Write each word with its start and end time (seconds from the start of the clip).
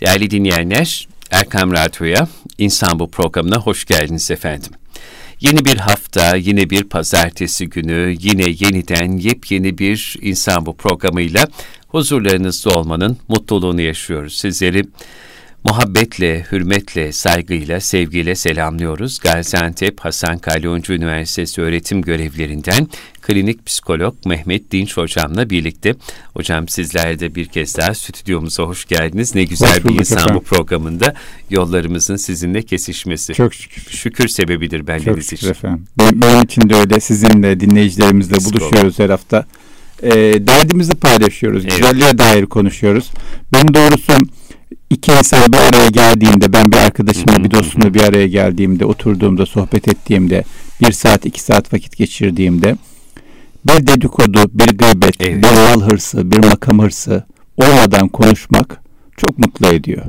Değerli 0.00 0.30
dinleyenler, 0.30 1.08
Erkam 1.30 1.72
Radyo'ya, 1.72 2.28
İnsan 2.58 2.98
Bu 2.98 3.10
programına 3.10 3.56
hoş 3.56 3.84
geldiniz 3.84 4.30
efendim. 4.30 4.72
Yeni 5.40 5.64
bir 5.64 5.76
hafta, 5.76 6.36
yine 6.36 6.70
bir 6.70 6.84
pazartesi 6.84 7.68
günü, 7.68 8.16
yine 8.20 8.44
yeniden 8.48 9.16
yepyeni 9.16 9.78
bir 9.78 10.16
İnsan 10.20 10.66
Bu 10.66 10.76
programıyla 10.76 11.46
huzurlarınızda 11.88 12.70
olmanın 12.70 13.18
mutluluğunu 13.28 13.80
yaşıyoruz. 13.80 14.38
Sizleri 14.38 14.84
muhabbetle, 15.64 16.44
hürmetle, 16.52 17.12
saygıyla, 17.12 17.80
sevgiyle 17.80 18.34
selamlıyoruz. 18.34 19.18
Gaziantep 19.18 20.00
Hasan 20.00 20.38
Kalyoncu 20.38 20.92
Üniversitesi 20.92 21.62
öğretim 21.62 22.02
görevlerinden 22.02 22.88
klinik 23.22 23.66
psikolog 23.66 24.14
Mehmet 24.26 24.70
Dinç 24.70 24.96
hocamla 24.96 25.50
birlikte. 25.50 25.94
Hocam 26.34 26.68
sizler 26.68 27.18
de 27.20 27.34
bir 27.34 27.46
kez 27.46 27.76
daha 27.76 27.94
stüdyomuza 27.94 28.62
hoş 28.62 28.84
geldiniz. 28.84 29.34
Ne 29.34 29.44
güzel 29.44 29.84
bir 29.84 30.00
insan 30.00 30.18
efendim. 30.18 30.34
bu 30.34 30.42
programında 30.42 31.14
yollarımızın 31.50 32.16
sizinle 32.16 32.62
kesişmesi. 32.62 33.34
Çok 33.34 33.54
şükür. 33.54 33.82
Şükür 33.82 34.28
sebebidir 34.28 34.86
bendeniz 34.86 35.30
Çok 35.30 35.38
şükür 35.38 35.50
efendim. 35.50 35.86
Benim 35.98 36.42
için 36.42 36.70
de 36.70 36.74
öyle 36.74 37.00
sizinle 37.00 37.60
dinleyicilerimizle 37.60 38.36
buluşuyoruz 38.44 38.98
her 38.98 39.10
hafta. 39.10 39.46
E, 40.02 40.10
derdimizi 40.46 40.94
paylaşıyoruz. 40.94 41.64
Evet. 41.64 41.76
Güzelliğe 41.76 42.18
dair 42.18 42.46
konuşuyoruz. 42.46 43.10
Ben 43.52 43.74
doğrusu 43.74 44.12
iki 44.90 45.12
insan 45.12 45.52
bir 45.52 45.58
araya 45.58 45.88
geldiğinde 45.88 46.52
ben 46.52 46.72
bir 46.72 46.76
arkadaşımla 46.76 47.44
bir 47.44 47.50
dostumla 47.50 47.94
bir 47.94 48.00
araya 48.00 48.26
geldiğimde 48.26 48.84
oturduğumda 48.84 49.46
sohbet 49.46 49.88
ettiğimde 49.88 50.44
bir 50.80 50.92
saat 50.92 51.26
iki 51.26 51.40
saat 51.40 51.72
vakit 51.72 51.96
geçirdiğimde 51.96 52.76
bir 53.66 53.86
dedikodu 53.86 54.50
bir 54.54 54.78
gıybet 54.78 55.20
evet. 55.20 55.44
bir 55.44 55.50
mal 55.50 55.90
hırsı 55.90 56.30
bir 56.30 56.38
makam 56.38 56.78
hırsı 56.78 57.24
olmadan 57.56 58.08
konuşmak 58.08 58.80
çok 59.16 59.38
mutlu 59.38 59.66
ediyor. 59.66 60.02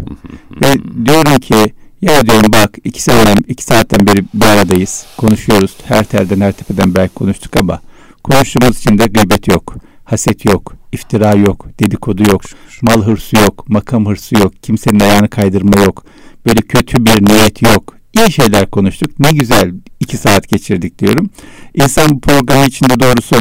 Ve 0.61 0.73
diyorum 1.05 1.39
ki 1.39 1.73
ya 2.01 2.25
diyorum 2.25 2.51
bak 2.53 2.77
iki 2.83 3.03
saatten, 3.03 3.37
iki 3.47 3.63
saatten 3.63 4.07
beri 4.07 4.25
bir 4.33 4.45
aradayız. 4.45 5.05
Konuşuyoruz. 5.17 5.77
Her 5.83 6.03
telden 6.03 6.41
her 6.41 6.51
tepeden 6.51 6.95
belki 6.95 7.13
konuştuk 7.13 7.57
ama 7.59 7.81
konuştuğumuz 8.23 8.77
için 8.77 8.97
de 8.97 9.05
gıybet 9.05 9.47
yok. 9.47 9.75
Haset 10.11 10.45
yok 10.45 10.73
iftira 10.91 11.31
yok, 11.35 11.67
dedikodu 11.79 12.23
yok, 12.31 12.41
mal 12.81 13.03
hırsı 13.03 13.35
yok, 13.35 13.69
makam 13.69 14.05
hırsı 14.05 14.35
yok, 14.35 14.53
kimsenin 14.61 14.99
ayağını 14.99 15.29
kaydırma 15.29 15.81
yok, 15.81 16.05
böyle 16.45 16.61
kötü 16.61 17.05
bir 17.05 17.25
niyet 17.25 17.61
yok. 17.61 17.95
İyi 18.13 18.31
şeyler 18.31 18.69
konuştuk. 18.69 19.19
Ne 19.19 19.31
güzel 19.31 19.71
iki 19.99 20.17
saat 20.17 20.49
geçirdik 20.49 20.99
diyorum. 20.99 21.29
İnsan 21.73 22.09
bu 22.09 22.21
programı 22.21 22.65
içinde 22.65 22.99
doğrusu 22.99 23.35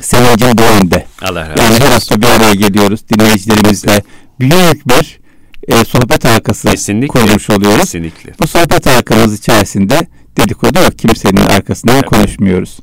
sevincim 0.00 0.58
bu 0.58 0.62
yönde. 0.62 1.06
Allah 1.22 1.40
razı 1.40 1.52
olsun. 1.52 1.64
Yani 1.64 1.84
her 1.84 1.92
hafta 1.92 2.22
bir 2.22 2.26
araya 2.26 2.54
geliyoruz 2.54 3.00
dinleyicilerimizle. 3.08 4.02
Büyük 4.40 4.88
bir 4.88 5.20
e, 5.68 5.84
sohbet 5.84 6.24
halkası 6.24 6.70
kesinlikle, 6.70 7.20
kurmuş 7.20 7.50
oluyoruz. 7.50 7.80
Kesinlikle. 7.80 8.32
Bu 8.40 8.46
sohbet 8.46 8.86
halkamız 8.86 9.38
içerisinde 9.38 10.06
dedikodu 10.36 10.78
yok. 10.78 10.98
Kimsenin 10.98 11.36
arkasından 11.36 11.94
evet. 11.94 12.06
konuşmuyoruz. 12.06 12.78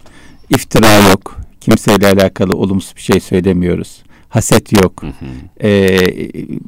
İftira 0.50 0.94
yok 0.94 1.47
kimseyle 1.70 2.08
alakalı 2.08 2.56
olumsuz 2.56 2.96
bir 2.96 3.02
şey 3.02 3.20
söylemiyoruz. 3.20 4.04
Haset 4.30 4.74
yok. 4.74 5.04
Hı 5.04 5.08
hı. 5.08 5.68
E, 5.68 6.00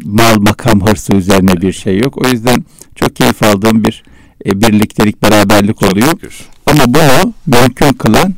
mal 0.05 0.37
makam 0.37 0.87
hırsı 0.87 1.13
üzerine 1.13 1.61
bir 1.61 1.73
şey 1.73 1.99
yok. 1.99 2.25
O 2.25 2.27
yüzden 2.27 2.65
çok 2.95 3.15
keyif 3.15 3.43
aldığım 3.43 3.83
bir 3.83 4.03
e, 4.45 4.61
birliktelik, 4.61 5.23
beraberlik 5.23 5.79
çok 5.79 5.91
oluyor. 5.91 6.11
Şükür. 6.11 6.39
Ama 6.65 6.83
bunu 6.87 7.33
mümkün 7.45 7.93
kılan 7.93 8.33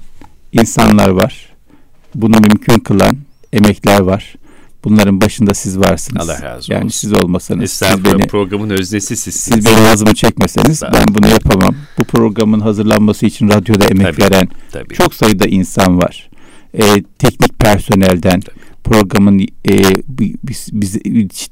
insanlar 0.51 1.09
var. 1.09 1.45
Bunu 2.15 2.35
mümkün 2.37 2.79
kılan 2.79 3.17
emekler 3.53 3.99
var. 3.99 4.35
Bunların 4.83 5.21
başında 5.21 5.53
siz 5.53 5.79
varsınız. 5.79 6.29
Allah 6.29 6.41
razı 6.41 6.57
olsun. 6.57 6.73
Yani 6.73 6.91
siz 6.91 7.13
olmasanız, 7.13 7.71
siz 7.71 8.05
beni, 8.05 8.27
programın 8.27 8.69
öznesi 8.69 9.17
sizsiniz. 9.17 9.63
Siz 9.63 9.65
benim 9.65 9.85
ağzımı 9.85 10.13
çekmeseniz 10.13 10.81
ben 10.93 11.05
bunu 11.09 11.27
yapamam. 11.27 11.75
Bu 11.97 12.03
programın 12.03 12.59
hazırlanması 12.59 13.25
için 13.25 13.49
radyoda 13.49 13.85
emek 13.85 14.05
tabii, 14.05 14.21
veren 14.21 14.47
tabii. 14.71 14.93
çok 14.93 15.13
sayıda 15.13 15.45
insan 15.47 15.97
var 15.97 16.30
e, 16.73 17.03
teknik 17.19 17.59
personelden 17.59 18.41
programın 18.83 19.39
e, 19.39 19.47
biz, 20.43 20.69
biz 20.71 21.03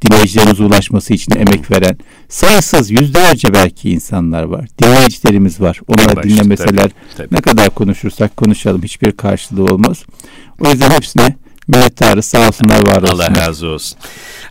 dinleyicilerimize 0.02 0.64
ulaşması 0.64 1.14
için 1.14 1.36
emek 1.36 1.72
veren 1.72 1.98
sayısız 2.30 2.92
yüzlerce 2.92 3.54
belki 3.54 3.90
insanlar 3.90 4.44
var. 4.44 4.68
Dinleyicilerimiz 4.84 5.62
var. 5.62 5.80
Onlar 5.88 6.24
dinlemeseler 6.24 6.90
tabii, 6.90 6.94
tabii. 7.18 7.36
ne 7.36 7.42
kadar 7.42 7.70
konuşursak 7.70 8.38
konuşalım 8.38 8.84
hiçbir 8.84 9.12
karşılığı 9.12 9.64
olmaz. 9.64 10.06
O 10.60 10.70
yüzden 10.70 10.90
hepsine 10.90 11.36
minnettarız 11.70 12.26
sağ 12.26 12.48
olsunlar 12.48 12.88
var 12.88 13.02
olsunlar. 13.02 13.30
Allah 13.30 13.48
razı 13.48 13.68
olsun. 13.68 13.98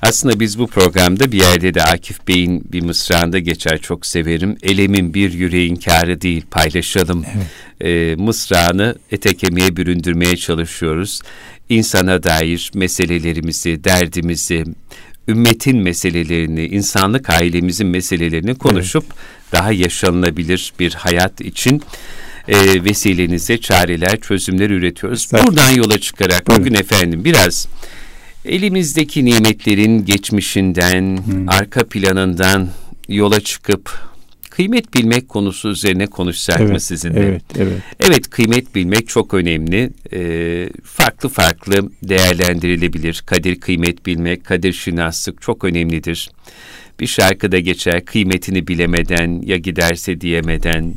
Aslında 0.02 0.40
biz 0.40 0.58
bu 0.58 0.66
programda 0.66 1.32
bir 1.32 1.40
yerde 1.40 1.74
de 1.74 1.82
Akif 1.82 2.28
Bey'in 2.28 2.72
bir 2.72 2.82
mısrağında 2.82 3.38
geçer 3.38 3.78
çok 3.78 4.06
severim. 4.06 4.56
Elemin 4.62 5.14
bir 5.14 5.32
yüreğin 5.32 5.76
kârı 5.76 6.20
değil 6.20 6.42
paylaşalım. 6.50 7.24
Evet. 7.34 7.46
E, 7.80 8.22
mısrağını 8.22 8.94
ete 9.10 9.36
kemiğe 9.36 9.76
büründürmeye 9.76 10.36
çalışıyoruz. 10.36 11.20
İnsana 11.68 12.22
dair 12.22 12.70
meselelerimizi, 12.74 13.84
derdimizi, 13.84 14.64
ümmetin 15.28 15.78
meselelerini, 15.78 16.66
insanlık 16.66 17.30
ailemizin 17.30 17.86
meselelerini 17.86 18.54
konuşup 18.54 19.04
evet. 19.06 19.52
daha 19.52 19.72
yaşanılabilir 19.72 20.72
bir 20.80 20.94
hayat 20.94 21.40
için 21.40 21.82
e, 22.48 22.84
vesilenize 22.84 23.58
çareler, 23.58 24.20
çözümler 24.20 24.70
üretiyoruz. 24.70 25.28
Buradan 25.32 25.70
yola 25.70 25.98
çıkarak 25.98 26.48
bugün 26.58 26.74
efendim 26.74 27.24
biraz 27.24 27.68
elimizdeki 28.44 29.24
nimetlerin 29.24 30.04
geçmişinden, 30.04 31.24
hmm. 31.24 31.48
arka 31.48 31.88
planından 31.88 32.68
yola 33.08 33.40
çıkıp 33.40 34.08
kıymet 34.58 34.94
bilmek 34.94 35.28
konusu 35.28 35.68
üzerine 35.68 36.06
konuşsak 36.06 36.60
evet, 36.60 36.72
mı 36.72 36.80
sizinle? 36.80 37.20
Evet, 37.20 37.42
evet. 37.58 37.82
Evet, 38.00 38.30
kıymet 38.30 38.74
bilmek 38.74 39.08
çok 39.08 39.34
önemli. 39.34 39.90
Ee, 40.12 40.68
farklı 40.84 41.28
farklı 41.28 41.90
değerlendirilebilir. 42.02 43.22
Kadir 43.26 43.60
kıymet 43.60 44.06
bilmek, 44.06 44.44
kadir 44.44 44.72
şinaslık 44.72 45.42
çok 45.42 45.64
önemlidir. 45.64 46.30
Bir 47.00 47.06
şarkıda 47.06 47.58
geçer, 47.58 48.04
kıymetini 48.04 48.66
bilemeden 48.66 49.42
ya 49.44 49.56
giderse 49.56 50.20
diyemeden, 50.20 50.94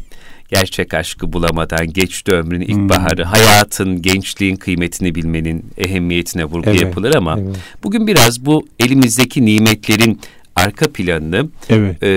gerçek 0.52 0.94
aşkı 0.94 1.34
bulamadan 1.34 1.94
geçti 1.94 2.32
ömrün 2.32 2.62
ilk 2.62 2.76
hmm. 2.76 2.90
baharı, 2.90 3.24
hayatın, 3.24 4.02
gençliğin 4.02 4.56
kıymetini 4.56 5.16
bilmenin 5.16 5.66
ehemmiyetine 5.78 6.46
vurgu 6.46 6.70
evet, 6.70 6.82
yapılır 6.82 7.16
ama 7.16 7.40
evet. 7.40 7.56
bugün 7.84 8.08
biraz 8.08 8.46
bu 8.46 8.68
elimizdeki 8.80 9.46
nimetlerin 9.46 10.20
arka 10.56 10.92
planını 10.92 11.50
evet. 11.70 12.04
e, 12.04 12.08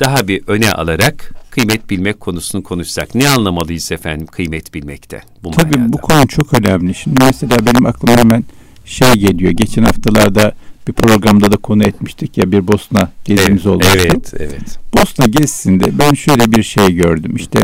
daha 0.00 0.28
bir 0.28 0.42
öne 0.46 0.72
alarak 0.72 1.32
kıymet 1.50 1.90
bilmek 1.90 2.20
konusunu 2.20 2.62
konuşsak. 2.62 3.14
Ne 3.14 3.28
anlamalıyız 3.28 3.92
efendim 3.92 4.26
kıymet 4.26 4.74
bilmekte? 4.74 5.22
Bu 5.44 5.50
Tabii 5.50 5.78
manada? 5.78 5.92
bu 5.92 5.98
konu 5.98 6.26
çok 6.28 6.54
önemli. 6.54 6.94
Şimdi 6.94 7.24
mesela 7.24 7.66
benim 7.66 7.86
aklıma 7.86 8.16
hemen 8.16 8.44
şey 8.84 9.12
geliyor. 9.12 9.52
Geçen 9.52 9.82
haftalarda 9.82 10.52
bir 10.88 10.92
programda 10.92 11.52
da 11.52 11.56
konu 11.56 11.84
etmiştik 11.84 12.38
ya 12.38 12.52
bir 12.52 12.68
Bosna 12.68 13.10
gezimiz 13.24 13.66
evet, 13.66 13.66
olmuştu. 13.66 13.98
Evet, 14.04 14.34
evet. 14.38 14.78
Bosna 14.96 15.26
gezisinde 15.26 15.98
ben 15.98 16.14
şöyle 16.14 16.52
bir 16.52 16.62
şey 16.62 16.94
gördüm. 16.94 17.36
İşte 17.36 17.60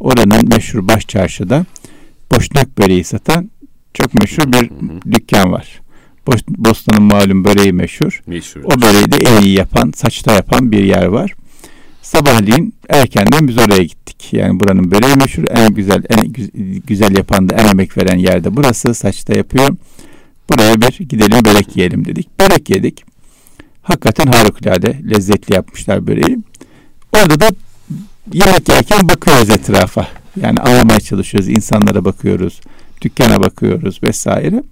oranın 0.00 0.48
meşhur 0.48 0.88
baş 0.88 1.06
çarşıda 1.06 1.64
boşnak 2.36 2.78
böreği 2.78 3.04
satan 3.04 3.50
çok 3.94 4.14
meşhur 4.14 4.52
bir 4.52 4.70
dükkan 5.12 5.52
var. 5.52 5.80
Bosna'nın 6.48 7.02
malum 7.02 7.44
böreği 7.44 7.72
meşhur. 7.72 8.22
meşhur. 8.26 8.60
O 8.64 8.82
böreği 8.82 9.12
de 9.12 9.16
en 9.16 9.42
iyi 9.42 9.58
yapan, 9.58 9.92
saçta 9.96 10.32
yapan 10.32 10.72
bir 10.72 10.84
yer 10.84 11.04
var. 11.04 11.34
Sabahleyin 12.02 12.74
erkenden 12.88 13.48
biz 13.48 13.58
oraya 13.58 13.82
gittik. 13.82 14.32
Yani 14.32 14.60
buranın 14.60 14.90
böreği 14.90 15.14
meşhur. 15.14 15.44
En 15.50 15.74
güzel, 15.74 16.02
en 16.10 16.32
güzel 16.86 17.16
yapan 17.16 17.48
da 17.48 17.54
en 17.54 17.68
emek 17.68 17.98
veren 17.98 18.18
yerde 18.18 18.56
burası. 18.56 18.94
Saçta 18.94 19.34
yapıyor. 19.36 19.68
Buraya 20.50 20.80
bir 20.80 21.08
gidelim 21.08 21.44
börek 21.44 21.76
yiyelim 21.76 22.04
dedik. 22.04 22.40
Börek 22.40 22.70
yedik. 22.70 23.04
Hakikaten 23.82 24.26
harikulade 24.26 25.00
lezzetli 25.10 25.54
yapmışlar 25.54 26.06
böreği. 26.06 26.38
Orada 27.12 27.40
da 27.40 27.50
yemek 28.32 28.68
yerken 28.68 29.08
bakıyoruz 29.08 29.50
etrafa. 29.50 30.08
Yani 30.40 30.60
aramaya 30.60 31.00
çalışıyoruz. 31.00 31.48
insanlara 31.48 32.04
bakıyoruz. 32.04 32.60
Dükkana 33.02 33.42
bakıyoruz 33.42 34.02
vesaire. 34.02 34.62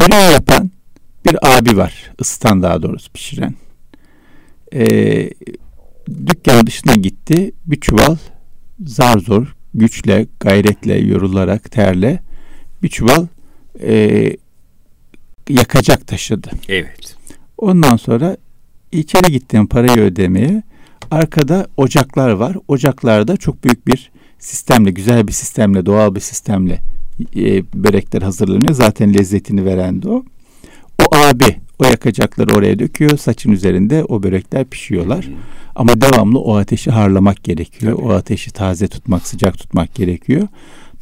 Böreği 0.00 0.32
yapan 0.32 0.70
bir 1.26 1.56
abi 1.56 1.76
var. 1.76 2.10
ısıtan 2.20 2.62
daha 2.62 2.82
doğrusu 2.82 3.12
pişiren. 3.12 3.54
Ee, 4.74 5.30
dükkanın 6.26 6.66
dışına 6.66 6.94
gitti. 6.94 7.52
Bir 7.66 7.80
çuval 7.80 8.16
zar 8.86 9.18
zor, 9.18 9.56
güçle, 9.74 10.26
gayretle, 10.40 10.98
yorularak, 10.98 11.70
terle 11.70 12.22
bir 12.82 12.88
çuval 12.88 13.26
e, 13.82 14.30
yakacak 15.48 16.06
taşıdı. 16.06 16.50
Evet. 16.68 17.16
Ondan 17.58 17.96
sonra 17.96 18.36
içeri 18.92 19.32
gittim 19.32 19.66
parayı 19.66 20.00
ödemeye. 20.00 20.62
Arkada 21.10 21.66
ocaklar 21.76 22.30
var. 22.30 22.56
Ocaklarda 22.68 23.36
çok 23.36 23.64
büyük 23.64 23.86
bir 23.86 24.10
sistemle, 24.38 24.90
güzel 24.90 25.28
bir 25.28 25.32
sistemle, 25.32 25.86
doğal 25.86 26.14
bir 26.14 26.20
sistemle 26.20 26.78
e, 27.36 27.62
börekler 27.74 28.22
hazırlanıyor. 28.22 28.74
Zaten 28.74 29.14
lezzetini 29.14 29.64
veren 29.64 30.02
de 30.02 30.08
o. 30.08 30.24
O 31.02 31.16
abi 31.16 31.56
O 31.78 31.84
yakacakları 31.84 32.54
oraya 32.54 32.78
döküyor. 32.78 33.18
Saçın 33.18 33.50
üzerinde 33.52 34.04
o 34.04 34.22
börekler 34.22 34.64
pişiyorlar. 34.64 35.28
Ama 35.74 36.00
devamlı 36.00 36.38
o 36.38 36.56
ateşi 36.56 36.90
harlamak 36.90 37.44
gerekiyor. 37.44 37.96
Tabii. 37.96 38.06
O 38.06 38.12
ateşi 38.12 38.50
taze 38.50 38.88
tutmak, 38.88 39.26
sıcak 39.26 39.58
tutmak 39.58 39.94
gerekiyor. 39.94 40.48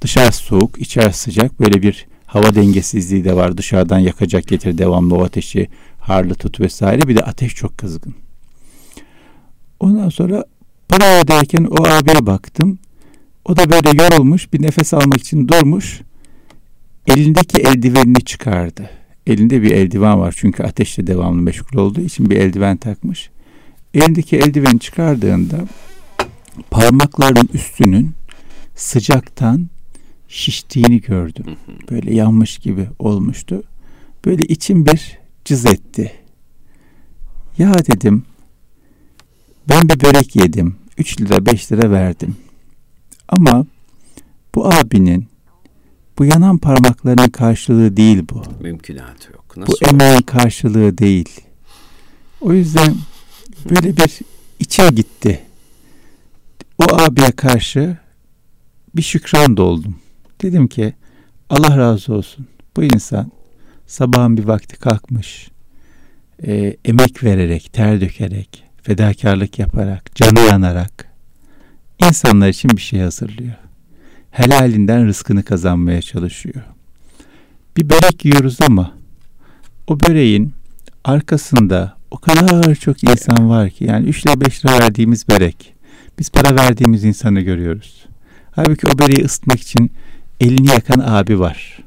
Dışarı 0.01 0.33
soğuk, 0.33 0.79
içerisi 0.79 1.19
sıcak. 1.19 1.61
Böyle 1.61 1.83
bir 1.83 2.07
hava 2.35 2.55
dengesizliği 2.55 3.25
de 3.25 3.37
var. 3.37 3.59
Dışarıdan 3.59 3.99
yakacak 3.99 4.47
getir 4.47 4.79
devamlı 4.79 5.15
o 5.15 5.25
ateşi 5.25 5.69
harlı 6.01 6.35
tut 6.35 6.61
vesaire. 6.61 7.09
Bir 7.09 7.17
de 7.17 7.23
ateş 7.23 7.55
çok 7.55 7.79
kızgın. 7.79 8.15
Ondan 9.81 10.09
sonra 10.09 10.45
para 10.89 11.21
öderken 11.21 11.65
o 11.65 11.87
abiye 11.89 12.27
baktım. 12.27 12.79
O 13.45 13.57
da 13.57 13.71
böyle 13.71 14.03
yorulmuş 14.03 14.53
bir 14.53 14.63
nefes 14.63 14.95
almak 14.95 15.21
için 15.21 15.49
durmuş. 15.49 16.01
Elindeki 17.07 17.63
eldivenini 17.63 18.25
çıkardı. 18.25 18.91
Elinde 19.27 19.63
bir 19.63 19.71
eldiven 19.71 20.21
var 20.21 20.35
çünkü 20.37 20.63
ateşle 20.63 21.07
devamlı 21.07 21.43
meşgul 21.43 21.79
olduğu 21.79 22.01
için 22.01 22.31
bir 22.31 22.37
eldiven 22.37 22.77
takmış. 22.77 23.31
Elindeki 23.95 24.37
eldiveni 24.37 24.81
çıkardığında 24.81 25.57
parmaklarının 26.71 27.49
üstünün 27.55 28.11
sıcaktan 28.75 29.69
şiştiğini 30.29 31.01
gördüm. 31.01 31.57
Böyle 31.91 32.15
yanmış 32.15 32.59
gibi 32.59 32.89
olmuştu. 32.99 33.63
Böyle 34.25 34.45
içim 34.45 34.87
bir 34.87 35.19
cız 35.45 35.67
etti. 35.67 36.13
Ya 37.59 37.75
dedim 37.75 38.25
ben 39.69 39.89
bir 39.89 40.01
börek 40.01 40.37
yedim. 40.37 40.77
3 40.99 41.21
lira 41.21 41.47
5 41.47 41.73
lira 41.73 41.91
verdim. 41.91 42.37
Ama 43.29 43.67
bu 44.55 44.67
abinin 44.67 45.29
bu 46.19 46.25
yanan 46.25 46.59
parmaklarının 46.59 47.29
karşılığı 47.29 47.97
değil 47.97 48.23
bu. 48.31 48.43
Mümkünatı 48.61 49.33
yok. 49.33 49.57
Nasıl 49.57 49.73
bu 49.73 49.89
emeğin 49.89 50.23
karşılığı 50.23 50.99
değil. 50.99 51.41
O 52.41 52.53
yüzden 52.53 52.95
böyle 53.71 53.97
bir 53.97 54.19
içe 54.59 54.89
gitti. 54.89 55.43
O 56.79 56.85
abiye 56.95 57.31
karşı 57.31 57.99
bir 58.97 59.03
şükran 59.03 59.57
doldum. 59.57 59.97
Dedim 60.45 60.69
ki 60.69 60.95
Allah 61.51 61.79
razı 61.79 62.15
olsun. 62.15 62.47
Bu 62.77 62.83
insan 62.83 63.33
sabahın 63.87 64.37
bir 64.37 64.45
vakti 64.45 64.77
kalkmış. 64.77 65.49
E, 66.47 66.77
emek 66.85 67.25
vererek, 67.25 67.73
ter 67.73 68.01
dökerek, 68.01 68.65
fedakarlık 68.83 69.59
yaparak, 69.59 70.15
canı 70.15 70.41
yanarak 70.41 71.09
insanlar 72.05 72.49
için 72.49 72.71
bir 72.71 72.83
şey 72.83 73.01
hazırlıyor. 73.01 73.55
Helalinden 74.31 75.07
rızkını 75.07 75.43
kazanmaya 75.43 76.03
çalışıyor. 76.03 76.65
Bir 77.77 77.91
börek 77.91 78.25
yiyoruz 78.25 78.59
ama 78.61 78.93
o 79.87 80.01
böreğin 80.01 80.53
arkasında 81.05 81.97
o 82.11 82.19
kadar 82.19 82.75
çok 82.75 83.05
insan 83.05 83.51
var 83.51 83.71
ki 83.71 83.85
yani 83.85 84.09
3 84.09 84.27
lira 84.27 84.41
5 84.41 84.65
lira 84.65 84.79
verdiğimiz 84.79 85.29
börek. 85.29 85.75
Biz 86.19 86.31
para 86.31 86.57
verdiğimiz 86.57 87.05
insanı 87.05 87.41
görüyoruz. 87.41 88.07
Halbuki 88.51 88.87
o 88.87 88.99
böreği 88.99 89.25
ısıtmak 89.25 89.61
için 89.61 89.93
elini 90.41 90.71
yakan 90.71 91.01
abi 91.01 91.41
var. 91.41 91.79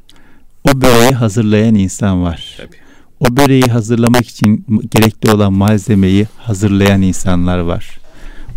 O 0.63 0.81
böreği 0.81 1.11
hazırlayan 1.11 1.75
insan 1.75 2.23
var. 2.23 2.57
Tabii. 2.57 2.77
O 3.19 3.37
böreği 3.37 3.63
hazırlamak 3.63 4.27
için 4.27 4.65
gerekli 4.91 5.31
olan 5.31 5.53
malzemeyi 5.53 6.27
hazırlayan 6.37 7.01
insanlar 7.01 7.59
var. 7.59 7.99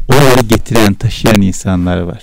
Oraya 0.08 0.42
getiren, 0.48 0.94
taşıyan 0.94 1.42
insanlar 1.42 2.00
var. 2.00 2.22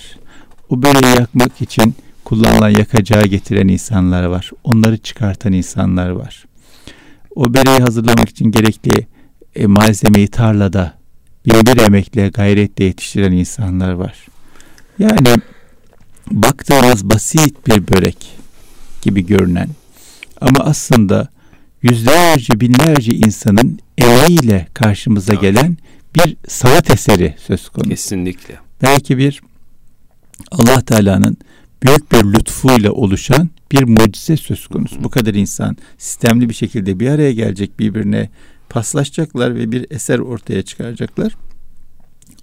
O 0.68 0.82
böreği 0.82 1.16
yakmak 1.18 1.62
için 1.62 1.94
kullanılan 2.24 2.68
yakacağı 2.70 3.22
getiren 3.22 3.68
insanlar 3.68 4.24
var. 4.24 4.50
Onları 4.64 4.98
çıkartan 4.98 5.52
insanlar 5.52 6.10
var. 6.10 6.44
O 7.34 7.54
böreği 7.54 7.78
hazırlamak 7.78 8.28
için 8.28 8.50
gerekli 8.50 9.06
e, 9.54 9.66
malzemeyi 9.66 10.28
tarlada 10.28 10.94
bir 11.46 11.66
bir 11.66 11.80
emekle, 11.80 12.28
gayretle 12.28 12.84
yetiştiren 12.84 13.32
insanlar 13.32 13.92
var. 13.92 14.26
Yani 14.98 15.18
baktığımız 16.30 17.10
basit 17.10 17.66
bir 17.66 17.88
börek 17.88 18.38
gibi 19.02 19.26
görünen 19.26 19.68
ama 20.40 20.58
aslında 20.60 21.28
yüzlerce 21.82 22.60
binlerce 22.60 23.12
insanın 23.12 23.78
emeğiyle 23.98 24.66
karşımıza 24.74 25.34
gelen 25.34 25.76
bir 26.14 26.36
sanat 26.48 26.90
eseri 26.90 27.34
söz 27.46 27.68
konusu. 27.68 27.90
Kesinlikle. 27.90 28.58
Belki 28.82 29.18
bir 29.18 29.40
Allah 30.50 30.80
Teala'nın 30.80 31.36
büyük 31.82 32.12
bir 32.12 32.24
lütfuyla 32.24 32.92
oluşan 32.92 33.50
bir 33.72 33.82
mucize 33.82 34.36
söz 34.36 34.66
konusu. 34.66 35.04
Bu 35.04 35.10
kadar 35.10 35.34
insan 35.34 35.76
sistemli 35.98 36.48
bir 36.48 36.54
şekilde 36.54 37.00
bir 37.00 37.08
araya 37.08 37.32
gelecek 37.32 37.78
birbirine 37.78 38.30
paslaşacaklar 38.68 39.54
ve 39.54 39.72
bir 39.72 39.86
eser 39.90 40.18
ortaya 40.18 40.62
çıkaracaklar. 40.62 41.36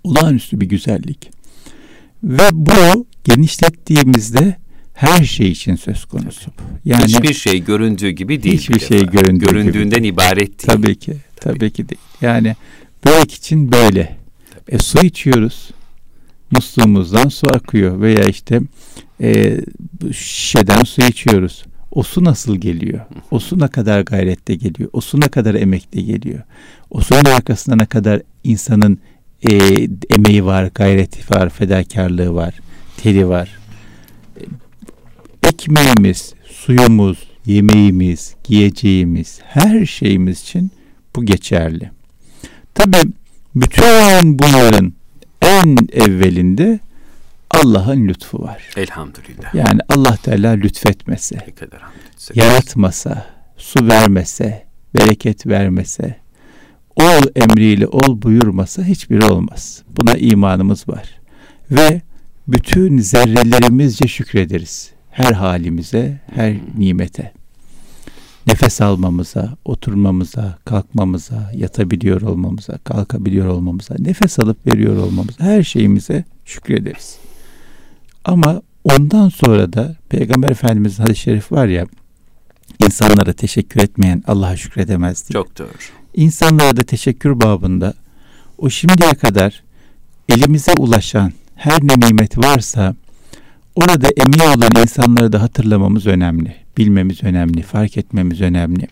Olağanüstü 0.03 0.61
bir 0.61 0.65
güzellik. 0.65 1.34
Ve 2.25 2.49
bu 2.51 3.07
genişlettiğimizde 3.23 4.55
her 4.93 5.23
şey 5.23 5.51
için 5.51 5.75
söz 5.75 6.05
konusu. 6.05 6.51
Yani 6.85 7.03
hiçbir 7.03 7.33
şey 7.33 7.63
göründüğü 7.63 8.09
gibi 8.09 8.43
değil. 8.43 8.57
Hiçbir 8.57 8.79
şey 8.79 9.05
göründüğü 9.05 9.45
göründüğünden 9.45 10.03
gibi. 10.03 10.07
ibaret 10.07 10.37
değil. 10.37 10.65
Tabii 10.65 10.95
ki. 10.95 11.13
Tabii, 11.35 11.59
tabii 11.59 11.71
ki 11.71 11.89
değil. 11.89 12.01
Yani 12.21 12.55
börek 13.05 13.33
için 13.33 13.71
böyle. 13.71 14.17
Tabii. 14.49 14.75
E, 14.75 14.79
su 14.79 15.05
içiyoruz. 15.05 15.69
Musluğumuzdan 16.51 17.29
su 17.29 17.47
akıyor 17.53 18.01
veya 18.01 18.23
işte 18.23 18.61
e, 19.21 19.57
şişeden 20.13 20.83
su 20.83 21.01
içiyoruz. 21.01 21.65
O 21.91 22.03
su 22.03 22.23
nasıl 22.23 22.55
geliyor? 22.55 22.99
O 23.31 23.39
su 23.39 23.59
ne 23.59 23.67
kadar 23.67 24.01
gayrette 24.01 24.55
geliyor? 24.55 24.89
O 24.93 25.01
su 25.01 25.19
ne 25.19 25.27
kadar 25.27 25.55
emekle 25.55 26.01
geliyor? 26.01 26.39
O 26.89 27.01
suyun 27.01 27.25
arkasında 27.25 27.75
ne 27.75 27.85
kadar 27.85 28.21
insanın 28.43 28.99
e, 29.49 29.55
emeği 30.15 30.45
var, 30.45 30.69
gayreti 30.75 31.35
var, 31.35 31.49
fedakarlığı 31.49 32.35
var, 32.35 32.53
teri 32.97 33.29
var. 33.29 33.49
Ekmeğimiz, 35.43 36.33
suyumuz, 36.45 37.17
yemeğimiz, 37.45 38.35
giyeceğimiz, 38.43 39.39
her 39.43 39.85
şeyimiz 39.85 40.41
için 40.41 40.71
bu 41.15 41.25
geçerli. 41.25 41.91
Tabi 42.73 42.97
bütün 43.55 44.39
bunların 44.39 44.93
en 45.41 45.77
evvelinde 45.93 46.79
Allah'ın 47.51 48.07
lütfu 48.07 48.43
var. 48.43 48.69
Elhamdülillah. 48.77 49.55
Yani 49.55 49.79
Allah 49.89 50.17
Teala 50.23 50.51
lütfetmese, 50.51 51.53
yaratmasa, 52.33 53.25
su 53.57 53.87
vermese, 53.87 54.65
bereket 54.95 55.47
vermese, 55.47 56.15
ol 56.95 57.23
emriyle 57.35 57.87
ol 57.87 58.21
buyurmasa 58.21 58.83
hiçbiri 58.83 59.25
olmaz. 59.25 59.83
Buna 59.97 60.13
imanımız 60.13 60.89
var. 60.89 61.19
Ve 61.71 62.01
bütün 62.47 62.97
zerrelerimizce 62.97 64.07
şükrederiz. 64.07 64.91
Her 65.11 65.31
halimize, 65.33 66.21
her 66.35 66.55
nimete. 66.77 67.31
Nefes 68.47 68.81
almamıza, 68.81 69.57
oturmamıza, 69.65 70.57
kalkmamıza, 70.65 71.51
yatabiliyor 71.55 72.21
olmamıza, 72.21 72.77
kalkabiliyor 72.77 73.47
olmamıza, 73.47 73.95
nefes 73.99 74.39
alıp 74.39 74.67
veriyor 74.67 74.97
olmamıza, 74.97 75.43
her 75.43 75.63
şeyimize 75.63 76.23
şükrederiz. 76.45 77.17
Ama 78.25 78.61
ondan 78.83 79.29
sonra 79.29 79.73
da 79.73 79.95
Peygamber 80.09 80.49
Efendimiz'in 80.49 81.03
hadis-i 81.03 81.21
şerif 81.21 81.51
var 81.51 81.67
ya, 81.67 81.85
insanlara 82.85 83.33
teşekkür 83.33 83.81
etmeyen 83.81 84.23
Allah'a 84.27 84.57
şükredemez. 84.57 85.29
Çok 85.31 85.57
doğru. 85.57 85.67
İnsanlara 86.15 86.77
da 86.77 86.83
teşekkür 86.83 87.39
babında 87.39 87.93
o 88.57 88.69
şimdiye 88.69 89.13
kadar 89.13 89.63
elimize 90.29 90.73
ulaşan 90.79 91.33
her 91.55 91.79
ne 91.81 92.07
nimet 92.07 92.37
varsa 92.37 92.95
orada 93.75 94.07
emeği 94.17 94.57
olan 94.57 94.81
insanları 94.81 95.31
da 95.31 95.41
hatırlamamız 95.41 96.07
önemli. 96.07 96.55
Bilmemiz 96.77 97.23
önemli, 97.23 97.61
fark 97.61 97.97
etmemiz 97.97 98.41
önemli. 98.41 98.87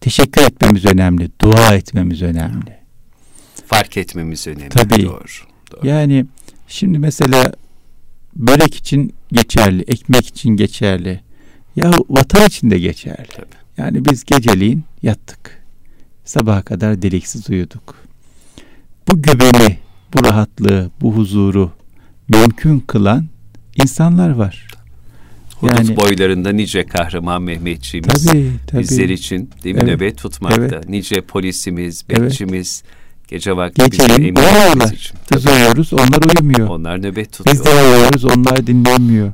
Teşekkür 0.00 0.42
etmemiz 0.42 0.84
önemli, 0.84 1.30
dua 1.40 1.74
etmemiz 1.74 2.22
önemli. 2.22 2.76
Fark 3.66 3.96
etmemiz 3.96 4.46
önemli. 4.46 4.68
Tabii. 4.68 5.04
Doğru. 5.04 5.24
doğru. 5.72 5.86
Yani 5.86 6.26
şimdi 6.68 6.98
mesela 6.98 7.52
börek 8.36 8.74
için 8.74 9.14
geçerli, 9.32 9.82
ekmek 9.82 10.26
için 10.26 10.50
geçerli. 10.50 11.20
Ya 11.76 11.90
vatan 12.08 12.46
için 12.46 12.70
de 12.70 12.78
geçerli. 12.78 13.26
Tabii. 13.36 13.46
Yani 13.78 14.04
biz 14.04 14.24
geceliğin 14.24 14.84
yattık. 15.02 15.65
Sabaha 16.26 16.62
kadar 16.62 17.02
deliksiz 17.02 17.50
uyuduk. 17.50 17.94
Bu 19.08 19.22
güveni, 19.22 19.78
bu 20.14 20.24
rahatlığı, 20.24 20.90
bu 21.00 21.12
huzuru 21.14 21.70
mümkün 22.28 22.80
kılan 22.80 23.26
insanlar 23.82 24.30
var. 24.30 24.66
Hudut 25.56 25.78
yani, 25.78 25.96
boylarında 25.96 26.52
nice 26.52 26.86
kahraman 26.86 27.42
Mehmetçiğimiz 27.42 28.24
tabii, 28.26 28.52
tabii. 28.66 28.82
bizler 28.82 29.08
için 29.08 29.50
değil 29.64 29.74
mi 29.74 29.80
evet, 29.84 29.94
nöbet 29.94 30.18
tutmakta. 30.18 30.62
Evet. 30.62 30.88
Nice 30.88 31.20
polisimiz, 31.20 32.08
bekçimiz, 32.08 32.82
evet. 32.86 33.28
gece 33.28 33.56
vakti 33.56 33.90
Geceleyin 33.90 34.36
uyuyorlar. 34.36 35.12
Biz 35.34 35.46
uyuyoruz, 35.46 35.92
onlar 35.92 36.22
uyumuyor. 36.22 36.68
Onlar 36.68 37.02
nöbet 37.02 37.32
tutuyor. 37.32 37.56
Biz 37.56 37.64
de 37.64 37.70
uyuyoruz, 37.70 38.24
onlar 38.24 38.66
dinlemiyor. 38.66 39.32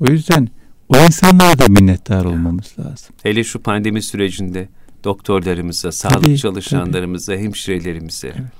O 0.00 0.06
yüzden 0.06 0.48
o 0.88 0.96
insanlara 0.96 1.58
da 1.58 1.68
minnettar 1.68 2.24
olmamız 2.24 2.74
lazım. 2.78 3.14
Hele 3.22 3.44
şu 3.44 3.62
pandemi 3.62 4.02
sürecinde 4.02 4.68
doktorlarımıza, 5.06 5.92
sağlık 5.92 6.24
tabii, 6.24 6.38
çalışanlarımıza, 6.38 7.32
tabii. 7.32 7.44
hemşirelerimize. 7.44 8.28
Evet. 8.28 8.52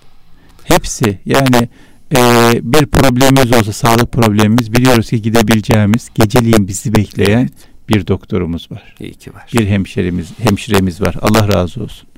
Hepsi 0.65 1.19
yani 1.27 1.69
e, 2.17 2.21
bir 2.63 2.87
problemimiz 2.87 3.53
olsa 3.53 3.73
sağlık 3.73 4.13
problemimiz 4.13 4.73
biliyoruz 4.73 5.11
ki 5.11 5.23
gidebileceğimiz 5.23 6.09
geceliğin 6.15 6.69
bizi 6.69 6.95
bekleyen 6.95 7.39
evet. 7.39 7.53
bir 7.89 8.07
doktorumuz 8.07 8.71
var. 8.71 8.95
İyi 9.01 9.15
ki 9.15 9.35
var. 9.35 9.51
Bir 9.55 9.67
hemşiremiz 9.67 10.29
hemşiremiz 10.39 11.01
var. 11.01 11.17
Allah 11.21 11.53
razı 11.53 11.83
olsun. 11.83 12.09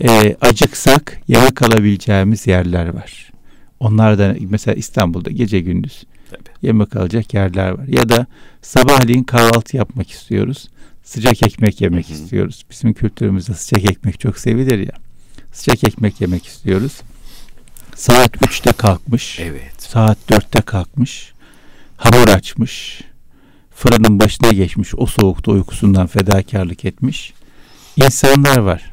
E, 0.00 0.36
acıksak 0.40 1.20
yemek 1.28 1.62
alabileceğimiz 1.62 2.46
yerler 2.46 2.94
var. 2.94 3.30
Onlar 3.80 4.18
da 4.18 4.36
mesela 4.50 4.74
İstanbul'da 4.74 5.30
gece 5.30 5.60
gündüz 5.60 6.04
Tabii. 6.30 6.50
yemek 6.62 6.96
alacak 6.96 7.34
yerler 7.34 7.70
var. 7.70 7.86
Ya 7.88 8.08
da 8.08 8.26
sabahleyin 8.62 9.22
kahvaltı 9.22 9.76
yapmak 9.76 10.10
istiyoruz. 10.10 10.68
Sıcak 11.06 11.46
ekmek 11.46 11.80
yemek 11.80 12.08
Hı-hı. 12.08 12.14
istiyoruz. 12.14 12.64
Bizim 12.70 12.94
kültürümüzde 12.94 13.54
sıcak 13.54 13.90
ekmek 13.90 14.20
çok 14.20 14.38
sevilir 14.38 14.78
ya. 14.78 14.92
Sıcak 15.52 15.84
ekmek 15.88 16.20
yemek 16.20 16.46
istiyoruz. 16.46 17.00
Saat 17.94 18.36
3'te 18.36 18.72
kalkmış. 18.72 19.40
Evet. 19.40 19.72
Saat 19.78 20.18
4'te 20.30 20.60
kalkmış. 20.60 21.32
Hamur 21.96 22.28
açmış. 22.28 23.00
Fırının 23.74 24.20
başına 24.20 24.52
geçmiş. 24.52 24.94
O 24.96 25.06
soğukta 25.06 25.52
uykusundan 25.52 26.06
fedakarlık 26.06 26.84
etmiş. 26.84 27.32
İnsanlar 27.96 28.58
var. 28.58 28.92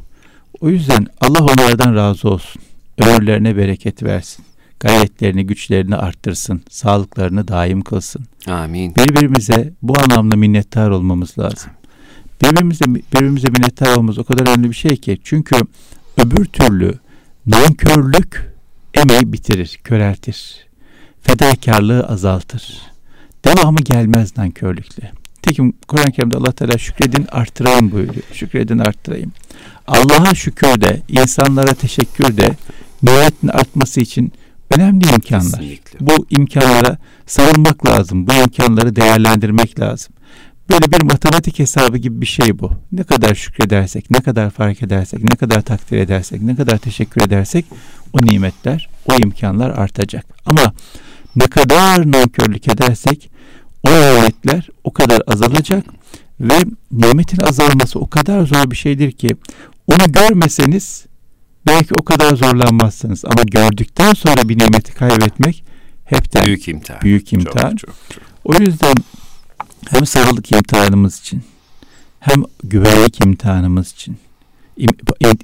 O 0.62 0.70
yüzden 0.70 1.08
Allah 1.22 1.44
onlardan 1.44 1.96
razı 1.96 2.30
olsun. 2.30 2.62
Ömürlerine 2.98 3.58
bereket 3.58 4.04
versin. 4.04 4.46
Gayretlerini, 4.80 5.46
güçlerini 5.46 5.96
arttırsın. 5.96 6.62
Sağlıklarını 6.70 7.48
daim 7.48 7.82
kılsın. 7.82 8.26
Amin. 8.48 8.96
Birbirimize 8.96 9.74
bu 9.82 9.94
anlamda 10.00 10.36
minnettar 10.36 10.90
olmamız 10.90 11.40
lazım. 11.40 11.72
Birbirimize, 12.42 12.86
birbirimize 12.86 13.48
minnettar 13.48 13.92
olmamız 13.92 14.20
o 14.20 14.24
kadar 14.24 14.48
önemli 14.48 14.70
bir 14.70 14.76
şey 14.76 14.98
ki. 14.98 15.20
Çünkü 15.24 15.56
öbür 16.18 16.46
türlü 16.46 16.94
nankörlük 17.46 18.54
emeği 18.94 19.34
bitirir, 19.34 19.80
köreltir. 19.84 20.68
Fedakarlığı 21.22 22.08
azaltır. 22.08 22.82
Devamı 23.46 23.80
gelmez 23.80 24.38
nankörlükle. 24.38 25.12
Tekim 25.42 25.74
Kur'an-ı 25.88 26.12
Kerim'de 26.12 26.38
Allah 26.38 26.52
Teala 26.52 26.78
şükredin 26.78 27.28
artırayım 27.32 27.92
buyuruyor. 27.92 28.24
Şükredin 28.34 28.80
arttırayım. 28.80 29.32
Allah'a 29.88 30.36
şükür 30.36 30.82
de, 30.82 31.02
insanlara 31.08 31.74
teşekkür 31.74 32.38
de 32.38 32.56
nimetin 33.04 33.48
artması 33.48 34.02
için 34.02 34.32
önemli 34.72 35.06
imkanlar. 35.10 35.60
Kesinlikle. 35.60 36.00
Bu 36.00 36.26
imkanlara 36.30 36.98
sarılmak 37.26 37.90
lazım. 37.90 38.28
Bu 38.28 38.34
imkanları 38.34 38.96
değerlendirmek 38.96 39.80
lazım. 39.80 40.14
Böyle 40.70 40.92
bir 40.92 41.04
matematik 41.04 41.60
hesabı 41.60 41.98
gibi 41.98 42.22
bir 42.22 42.26
şey 42.26 42.60
bu. 42.60 42.72
Ne 42.92 43.04
kadar 43.04 43.36
şükredersek, 43.36 44.12
ne 44.12 44.20
kadar 44.20 44.50
fark 44.50 44.84
edersek, 44.84 45.24
ne 45.24 45.36
kadar 45.36 45.62
takdir 45.62 45.98
edersek, 45.98 46.42
ne 46.42 46.56
kadar 46.56 46.78
teşekkür 46.78 47.22
edersek 47.22 47.66
o 48.14 48.26
nimetler, 48.26 48.90
o 49.12 49.16
imkanlar 49.16 49.70
artacak. 49.70 50.26
Ama 50.46 50.74
ne 51.36 51.48
kadar 51.48 52.12
nankörlük 52.12 52.68
edersek 52.68 53.32
o 53.88 53.90
nimetler 53.90 54.70
o 54.84 54.94
kadar 54.94 55.22
azalacak 55.28 55.86
ve 56.40 56.60
nimetin 56.92 57.42
azalması 57.42 58.00
o 58.00 58.10
kadar 58.10 58.46
zor 58.46 58.72
bir 58.72 58.76
şeydir 58.76 59.12
ki 59.12 59.28
onu 59.88 60.12
görmeseniz 60.12 61.06
belki 61.68 61.96
o 61.96 62.04
kadar 62.04 62.36
zorlanmazsınız 62.36 63.26
ama 63.26 63.44
gördükten 63.44 64.14
sonra 64.14 64.50
bir 64.50 64.60
nimeti 64.60 64.94
kaybetmek 64.94 65.64
hepten 66.06 66.46
büyük 66.46 66.68
imtihan. 66.68 67.02
Büyük 67.02 67.34
imtihan. 67.34 67.76
Çok, 67.76 67.80
çok, 67.80 67.96
çok. 68.10 68.24
O 68.46 68.54
yüzden 68.54 68.96
hem 69.90 70.06
sağlık 70.06 70.52
imtihanımız 70.52 71.20
için 71.20 71.44
hem 72.20 72.44
güvenlik 72.64 73.26
imtihanımız 73.26 73.92
için 73.92 74.18
im, 74.78 74.90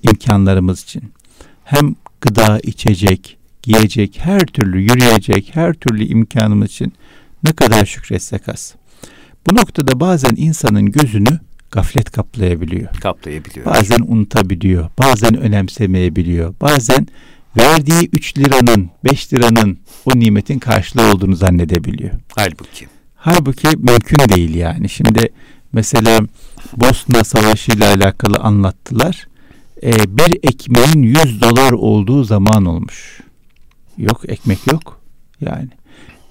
imkanlarımız 0.04 0.84
için 0.84 1.12
hem 1.64 1.96
gıda, 2.22 2.60
içecek, 2.60 3.38
giyecek, 3.64 4.20
her 4.20 4.40
türlü 4.40 4.82
yürüyecek, 4.82 5.50
her 5.54 5.74
türlü 5.74 6.06
imkanımız 6.06 6.70
için 6.70 6.94
ne 7.44 7.52
kadar 7.52 7.86
şükretsek 7.86 8.50
az. 8.50 8.76
Bu 9.48 9.56
noktada 9.56 10.00
bazen 10.00 10.34
insanın 10.38 10.86
gözünü 10.86 11.40
gaflet 11.72 12.12
kaplayabiliyor. 12.12 12.94
Kaplayabiliyor. 13.02 13.66
Bazen 13.66 14.00
unutabiliyor. 14.08 14.90
Bazen 15.00 15.38
önemsemeyebiliyor. 15.38 16.54
Bazen 16.62 17.08
verdiği 17.58 18.10
3 18.14 18.38
liranın, 18.38 18.90
5 19.04 19.34
liranın 19.34 19.80
o 20.06 20.20
nimetin 20.20 20.60
karşılığı 20.60 21.12
olduğunu 21.12 21.36
zannedebiliyor. 21.36 22.14
Halbuki. 22.36 22.88
Halbuki 23.22 23.68
mümkün 23.68 24.30
değil 24.30 24.56
yani. 24.56 24.90
Şimdi 24.90 25.30
mesela 25.74 26.20
Bosna 26.78 27.24
Savaşı 27.24 27.72
ile 27.72 27.88
alakalı 27.88 28.38
anlattılar. 28.38 29.28
Ee, 29.84 30.18
bir 30.18 30.40
ekmeğin 30.44 31.04
100 31.04 31.42
dolar 31.42 31.72
olduğu 31.72 32.24
zaman 32.24 32.66
olmuş. 32.66 33.22
Yok 33.98 34.22
ekmek 34.28 34.68
yok. 34.72 35.02
Yani 35.42 35.70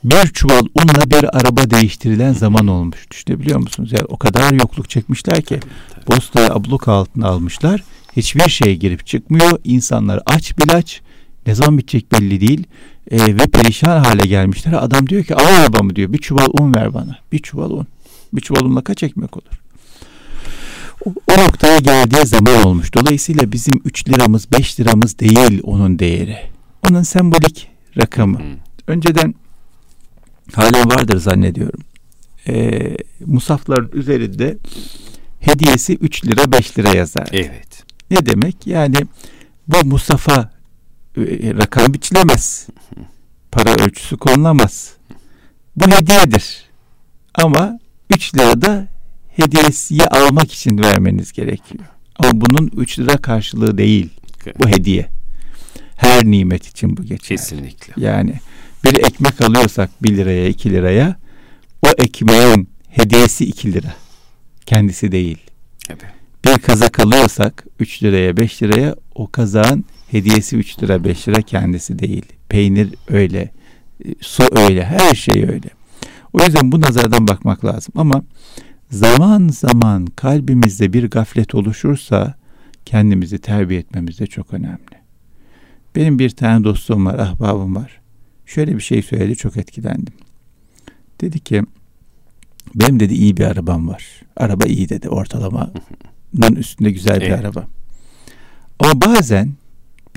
bir 0.04 0.26
çuval 0.26 0.62
unla 0.74 1.10
bir 1.10 1.36
araba 1.38 1.70
değiştirilen 1.70 2.32
zaman 2.32 2.66
olmuş. 2.66 3.10
Düşünebiliyor 3.10 3.58
musunuz? 3.58 3.92
Yani 3.92 4.04
o 4.08 4.16
kadar 4.16 4.52
yokluk 4.52 4.90
çekmişler 4.90 5.42
ki 5.42 5.60
Bosna'yı 6.08 6.48
abluk 6.48 6.88
altına 6.88 7.28
almışlar. 7.28 7.82
Hiçbir 8.16 8.50
şey 8.50 8.76
girip 8.76 9.06
çıkmıyor. 9.06 9.58
İnsanlar 9.64 10.20
aç 10.26 10.58
bilaç. 10.58 11.00
Ne 11.48 11.54
zaman 11.54 11.78
bitecek 11.78 12.12
belli 12.12 12.40
değil 12.40 12.66
e, 13.10 13.18
ve 13.18 13.46
perişan 13.46 14.04
hale 14.04 14.26
gelmişler. 14.28 14.72
Adam 14.72 15.08
diyor 15.08 15.24
ki 15.24 15.34
al 15.34 15.46
arabamı 15.46 15.96
diyor 15.96 16.12
bir 16.12 16.18
çuval 16.18 16.46
un 16.60 16.74
ver 16.74 16.94
bana. 16.94 17.18
Bir 17.32 17.38
çuval 17.38 17.70
un. 17.70 17.86
Bir 18.32 18.40
çuval 18.40 18.60
unla 18.64 18.84
kaç 18.84 19.02
ekmek 19.02 19.36
olur? 19.36 19.60
O, 21.04 21.14
o 21.32 21.44
noktaya 21.44 21.78
geldiği 21.78 22.26
zaman 22.26 22.64
olmuş. 22.64 22.94
Dolayısıyla 22.94 23.52
bizim 23.52 23.80
3 23.84 24.08
liramız 24.08 24.52
5 24.52 24.80
liramız 24.80 25.18
değil 25.18 25.60
onun 25.62 25.98
değeri. 25.98 26.38
Onun 26.90 27.02
sembolik 27.02 27.68
rakamı. 27.96 28.40
Önceden 28.86 29.34
hala 30.54 30.84
vardır 30.84 31.16
zannediyorum. 31.18 31.80
E, 32.48 32.80
musafların 33.26 33.90
üzerinde 33.92 34.56
hediyesi 35.40 35.94
3 35.96 36.26
lira 36.26 36.52
5 36.52 36.78
lira 36.78 36.88
yazar. 36.88 37.28
Evet. 37.32 37.84
Ne 38.10 38.26
demek? 38.26 38.66
Yani 38.66 38.96
bu 39.68 39.84
musafa 39.84 40.40
e, 40.42 40.57
rakam 41.60 41.94
biçilemez. 41.94 42.66
Para 43.52 43.70
ölçüsü 43.70 44.16
konulamaz. 44.16 44.92
Bu 45.76 45.90
hediyedir. 45.90 46.64
Ama 47.34 47.78
3 48.10 48.34
lira 48.34 48.62
da 48.62 48.88
hediyesiyi 49.36 50.06
almak 50.06 50.52
için 50.52 50.78
vermeniz 50.78 51.32
gerekiyor. 51.32 51.84
Ama 52.16 52.30
bunun 52.34 52.70
3 52.76 52.98
lira 52.98 53.16
karşılığı 53.16 53.78
değil. 53.78 54.10
Bu 54.58 54.68
hediye. 54.68 55.08
Her 55.96 56.24
nimet 56.24 56.66
için 56.66 56.96
bu 56.96 57.02
geçerli. 57.02 57.18
Kesinlikle. 57.18 57.92
Yani 57.96 58.34
bir 58.84 58.94
ekmek 58.94 59.40
alıyorsak 59.40 59.90
1 60.02 60.16
liraya 60.16 60.48
2 60.48 60.70
liraya 60.70 61.16
o 61.82 61.88
ekmeğin 61.88 62.68
hediyesi 62.88 63.44
2 63.44 63.72
lira. 63.72 63.94
Kendisi 64.66 65.12
değil. 65.12 65.38
Evet. 65.88 66.04
Bir 66.44 66.58
kazak 66.58 67.00
alıyorsak 67.00 67.66
3 67.80 68.02
liraya 68.02 68.36
5 68.36 68.62
liraya 68.62 68.94
o 69.14 69.30
kazağın 69.30 69.84
Hediyesi 70.10 70.56
3 70.56 70.82
lira 70.82 71.04
5 71.04 71.28
lira 71.28 71.42
kendisi 71.42 71.98
değil. 71.98 72.26
Peynir 72.48 72.94
öyle. 73.08 73.50
E, 74.04 74.14
su 74.20 74.42
öyle. 74.50 74.84
Her 74.84 75.14
şey 75.14 75.42
öyle. 75.42 75.70
O 76.32 76.44
yüzden 76.44 76.72
bu 76.72 76.80
nazardan 76.80 77.28
bakmak 77.28 77.64
lazım. 77.64 77.94
Ama 77.96 78.22
zaman 78.90 79.48
zaman 79.48 80.06
kalbimizde 80.06 80.92
bir 80.92 81.10
gaflet 81.10 81.54
oluşursa 81.54 82.34
kendimizi 82.84 83.38
terbiye 83.38 83.80
etmemiz 83.80 84.18
de 84.18 84.26
çok 84.26 84.54
önemli. 84.54 84.98
Benim 85.96 86.18
bir 86.18 86.30
tane 86.30 86.64
dostum 86.64 87.06
var, 87.06 87.18
ahbabım 87.18 87.76
var. 87.76 88.00
Şöyle 88.46 88.76
bir 88.76 88.80
şey 88.80 89.02
söyledi, 89.02 89.36
çok 89.36 89.56
etkilendim. 89.56 90.14
Dedi 91.20 91.40
ki, 91.40 91.62
benim 92.74 93.00
dedi 93.00 93.14
iyi 93.14 93.36
bir 93.36 93.44
arabam 93.44 93.88
var. 93.88 94.22
Araba 94.36 94.64
iyi 94.64 94.88
dedi, 94.88 95.08
ortalamanın 95.08 96.56
üstünde 96.56 96.90
güzel 96.90 97.20
bir 97.20 97.26
evet. 97.26 97.40
araba. 97.40 97.66
Ama 98.78 99.00
bazen 99.00 99.52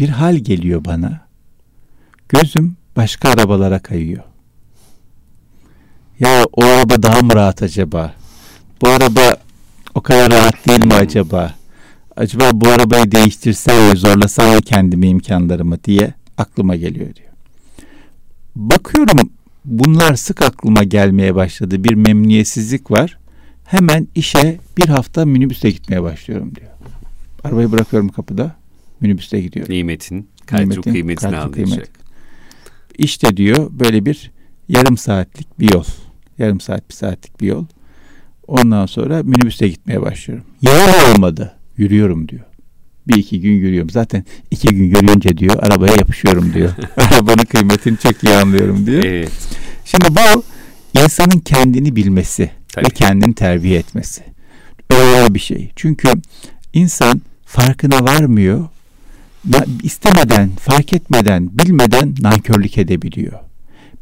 bir 0.02 0.10
hal 0.10 0.36
geliyor 0.36 0.86
bana. 0.86 1.22
Gözüm 2.30 2.76
başka 2.96 3.30
arabalara 3.30 3.80
kayıyor. 3.80 4.24
Ya 6.20 6.46
o 6.54 6.64
araba 6.64 7.04
daha 7.04 7.22
mı 7.22 7.36
rahat 7.36 7.64
acaba? 7.64 8.14
Bu 8.82 8.88
araba 8.88 9.38
o 9.96 10.02
kadar 10.02 10.32
rahat 10.32 10.68
değil 10.68 10.86
mi 10.86 10.94
acaba? 10.94 11.54
Acaba 12.16 12.52
bu 12.54 12.68
arabayı 12.70 13.12
değiştirsem 13.12 13.92
ve 13.92 13.96
zorlasam 13.96 14.56
mı 14.56 14.62
kendimi 14.62 15.08
imkanlarımı 15.08 15.84
diye 15.84 16.14
aklıma 16.38 16.76
geliyor 16.76 17.16
diyor. 17.16 17.30
Bakıyorum 18.56 19.32
bunlar 19.66 20.16
sık 20.16 20.42
aklıma 20.42 20.84
gelmeye 20.84 21.36
başladı. 21.36 21.84
Bir 21.84 21.94
memnuniyetsizlik 21.94 22.92
var. 22.92 23.18
Hemen 23.66 24.08
işe 24.16 24.60
bir 24.78 24.88
hafta 24.88 25.26
minibüste 25.26 25.72
gitmeye 25.72 26.04
başlıyorum 26.04 26.56
diyor. 26.56 26.72
Arabayı 27.44 27.72
bırakıyorum 27.72 28.10
kapıda 28.10 28.61
minibüste 29.02 29.42
gidiyor. 29.42 29.70
Nimetin, 29.70 30.30
kadro 30.46 30.82
kıymetini 30.82 31.16
kadro 31.16 31.38
anlayacak. 31.38 31.54
Kıymet. 31.70 31.90
İşte 32.98 33.38
diyor 33.38 33.68
böyle 33.72 34.06
bir 34.06 34.32
yarım 34.70 34.98
saatlik 34.98 35.60
bir 35.60 35.74
yol. 35.74 35.84
Yarım 36.38 36.60
saat 36.60 36.90
bir 36.90 36.94
saatlik 36.94 37.42
bir 37.42 37.48
yol. 37.48 37.66
Ondan 38.48 38.86
sonra 38.86 39.24
minibüste 39.24 39.68
gitmeye 39.68 40.02
başlıyorum. 40.02 40.46
Yol 40.62 41.14
olmadı. 41.14 41.54
Yürüyorum 41.78 42.28
diyor. 42.28 42.42
Bir 43.08 43.16
iki 43.16 43.42
gün 43.42 43.52
yürüyorum. 43.52 43.90
Zaten 43.90 44.26
iki 44.52 44.68
gün 44.68 44.84
yürüyünce 44.84 45.38
diyor 45.38 45.56
arabaya 45.60 45.94
yapışıyorum 45.96 46.54
diyor. 46.54 46.72
Arabanın 46.98 47.46
kıymetini 47.46 47.98
çok 47.98 48.24
iyi 48.24 48.34
anlıyorum 48.34 48.86
diyor. 48.86 49.04
Evet. 49.04 49.32
Şimdi 49.86 50.06
bu 50.10 50.44
insanın 51.00 51.40
kendini 51.40 51.96
bilmesi 51.96 52.52
Tabii. 52.74 52.86
ve 52.86 52.90
kendini 52.90 53.36
terbiye 53.36 53.80
etmesi. 53.80 54.24
Öyle 54.90 55.34
bir 55.34 55.40
şey. 55.40 55.72
Çünkü 55.76 56.10
insan 56.74 57.22
farkına 57.46 58.04
varmıyor. 58.04 58.68
İstemeden, 59.84 60.50
fark 60.50 60.94
etmeden, 60.94 61.50
bilmeden 61.58 62.16
nankörlük 62.20 62.78
edebiliyor. 62.78 63.40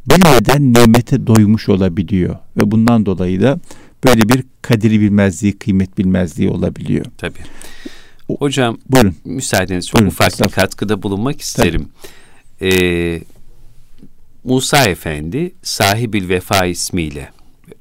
Bilmeden 0.05 0.74
nimete 0.74 1.27
doymuş 1.27 1.69
olabiliyor. 1.69 2.36
Ve 2.58 2.72
bundan 2.72 3.05
dolayı 3.05 3.41
da 3.41 3.60
böyle 4.05 4.29
bir 4.29 4.43
kadiri 4.62 5.01
bilmezliği, 5.01 5.58
kıymet 5.58 5.98
bilmezliği 5.98 6.50
olabiliyor. 6.50 7.05
Tabii. 7.17 7.39
Hocam 8.39 8.77
Buyurun. 8.89 9.15
müsaadeniz 9.25 9.88
çok 9.88 9.96
Buyurun, 9.96 10.12
ufak 10.12 10.39
bir 10.39 10.50
katkıda 10.50 11.03
bulunmak 11.03 11.41
isterim. 11.41 11.89
Ee, 12.62 13.22
Musa 14.43 14.84
Efendi 14.84 15.51
sahibil 15.63 16.29
vefa 16.29 16.65
ismiyle 16.65 17.29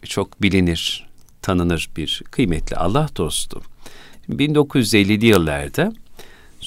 çok 0.05 0.43
bilinir, 0.43 1.07
tanınır 1.43 1.91
bir 1.97 2.23
kıymetli 2.31 2.77
Allah 2.77 3.09
dostu. 3.17 3.62
1950'li 4.31 5.27
yıllarda 5.27 5.93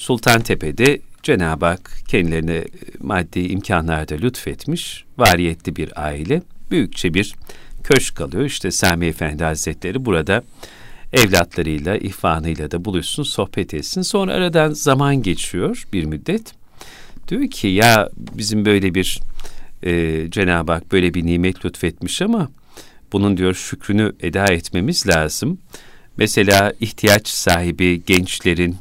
Sultantepe'de 0.02 1.00
Cenab-ı 1.22 1.66
Hak 1.66 1.90
kendilerine 2.08 2.64
maddi 3.00 3.40
imkanlarda 3.40 4.14
lütfetmiş, 4.14 5.04
variyetli 5.18 5.76
bir 5.76 6.04
aile, 6.04 6.42
büyükçe 6.70 7.14
bir 7.14 7.34
köşk 7.84 8.16
kalıyor. 8.16 8.44
İşte 8.44 8.70
Sami 8.70 9.06
Efendi 9.06 9.44
Hazretleri 9.44 10.04
burada 10.04 10.42
evlatlarıyla, 11.12 11.96
ihvanıyla 11.96 12.70
da 12.70 12.84
buluşsun, 12.84 13.22
sohbet 13.22 13.74
etsin. 13.74 14.02
Sonra 14.02 14.32
aradan 14.32 14.70
zaman 14.72 15.22
geçiyor 15.22 15.84
bir 15.92 16.04
müddet. 16.04 16.52
Diyor 17.28 17.50
ki 17.50 17.68
ya 17.68 18.08
bizim 18.16 18.64
böyle 18.64 18.94
bir 18.94 19.20
e, 19.82 20.30
Cenab-ı 20.30 20.72
Hak 20.72 20.92
böyle 20.92 21.14
bir 21.14 21.26
nimet 21.26 21.64
lütfetmiş 21.64 22.22
ama 22.22 22.48
bunun 23.12 23.36
diyor 23.36 23.54
şükrünü 23.54 24.12
eda 24.20 24.44
etmemiz 24.44 25.06
lazım. 25.06 25.58
Mesela 26.16 26.72
ihtiyaç 26.80 27.28
sahibi 27.28 28.02
gençlerin 28.06 28.76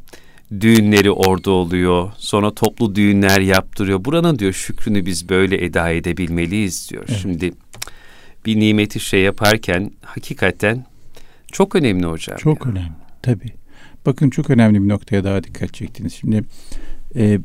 düğünleri 0.59 1.11
orada 1.11 1.51
oluyor. 1.51 2.11
Sonra 2.17 2.53
toplu 2.53 2.95
düğünler 2.95 3.41
yaptırıyor. 3.41 4.05
Buranın 4.05 4.39
diyor 4.39 4.53
şükrünü 4.53 5.05
biz 5.05 5.29
böyle 5.29 5.65
eda 5.65 5.89
edebilmeliyiz 5.89 6.89
diyor. 6.89 7.05
Evet. 7.07 7.19
Şimdi 7.21 7.53
bir 8.45 8.59
nimeti 8.59 8.99
şey 8.99 9.21
yaparken 9.21 9.91
hakikaten 10.01 10.85
çok 11.51 11.75
önemli 11.75 12.05
hocam. 12.05 12.37
Çok 12.37 12.65
ya. 12.65 12.71
önemli 12.71 12.91
tabii. 13.21 13.51
Bakın 14.05 14.29
çok 14.29 14.49
önemli 14.49 14.83
bir 14.83 14.87
noktaya 14.87 15.23
daha 15.23 15.43
dikkat 15.43 15.73
çektiniz. 15.73 16.13
Şimdi 16.13 16.43
e, 17.15 17.39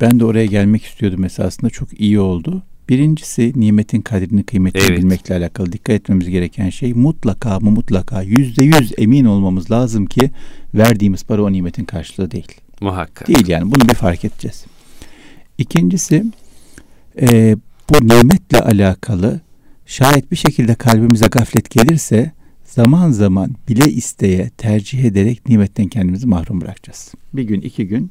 ben 0.00 0.20
de 0.20 0.24
oraya 0.24 0.46
gelmek 0.46 0.84
istiyordum 0.84 1.24
esasında 1.24 1.70
çok 1.70 2.00
iyi 2.00 2.20
oldu. 2.20 2.62
Birincisi 2.88 3.52
nimetin 3.56 4.00
kadrini 4.00 4.44
kıymetini 4.44 4.82
evet. 4.82 4.98
bilmekle 4.98 5.34
alakalı 5.34 5.72
dikkat 5.72 5.94
etmemiz 5.96 6.28
gereken 6.28 6.70
şey 6.70 6.94
mutlaka 6.94 7.50
ama 7.50 7.70
mutlaka 7.70 8.22
yüzde 8.22 8.64
yüz 8.64 8.92
emin 8.98 9.24
olmamız 9.24 9.70
lazım 9.70 10.06
ki 10.06 10.30
verdiğimiz 10.74 11.24
para 11.24 11.42
o 11.42 11.52
nimetin 11.52 11.84
karşılığı 11.84 12.30
değil. 12.30 12.60
Muhakkak. 12.80 13.28
Değil 13.28 13.48
yani 13.48 13.72
bunu 13.72 13.88
bir 13.88 13.94
fark 13.94 14.24
edeceğiz. 14.24 14.64
İkincisi 15.58 16.24
e, 17.20 17.56
bu 17.90 18.08
nimetle 18.08 18.60
alakalı 18.60 19.40
şayet 19.86 20.30
bir 20.30 20.36
şekilde 20.36 20.74
kalbimize 20.74 21.26
gaflet 21.26 21.70
gelirse 21.70 22.32
zaman 22.64 23.10
zaman 23.10 23.54
bile 23.68 23.90
isteye 23.90 24.50
tercih 24.50 25.04
ederek 25.04 25.48
nimetten 25.48 25.86
kendimizi 25.86 26.26
mahrum 26.26 26.60
bırakacağız. 26.60 27.14
Bir 27.32 27.42
gün 27.42 27.60
iki 27.60 27.88
gün 27.88 28.10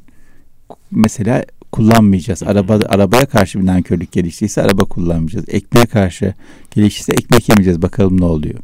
mesela 0.92 1.46
kullanmayacağız. 1.72 2.44
Araba 2.44 2.80
arabaya 2.90 3.26
karşı 3.26 3.60
bir 3.60 3.66
nankörlük 3.66 4.12
geliştiyse 4.12 4.62
araba 4.62 4.86
kullanmayacağız. 4.86 5.46
Ekmeğe 5.50 5.86
karşı 5.86 6.34
geliştiyse 6.72 7.12
ekmek 7.14 7.50
yemeyeceğiz. 7.50 7.82
Bakalım 7.82 8.22
ne 8.22 8.26
oluyor. 8.26 8.60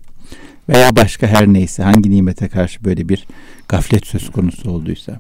Veya 0.69 0.95
başka 0.95 1.27
her 1.27 1.47
neyse 1.47 1.83
hangi 1.83 2.11
nimete 2.11 2.47
karşı 2.47 2.83
böyle 2.83 3.09
bir 3.09 3.27
gaflet 3.67 4.07
söz 4.07 4.31
konusu 4.31 4.71
olduysa. 4.71 5.19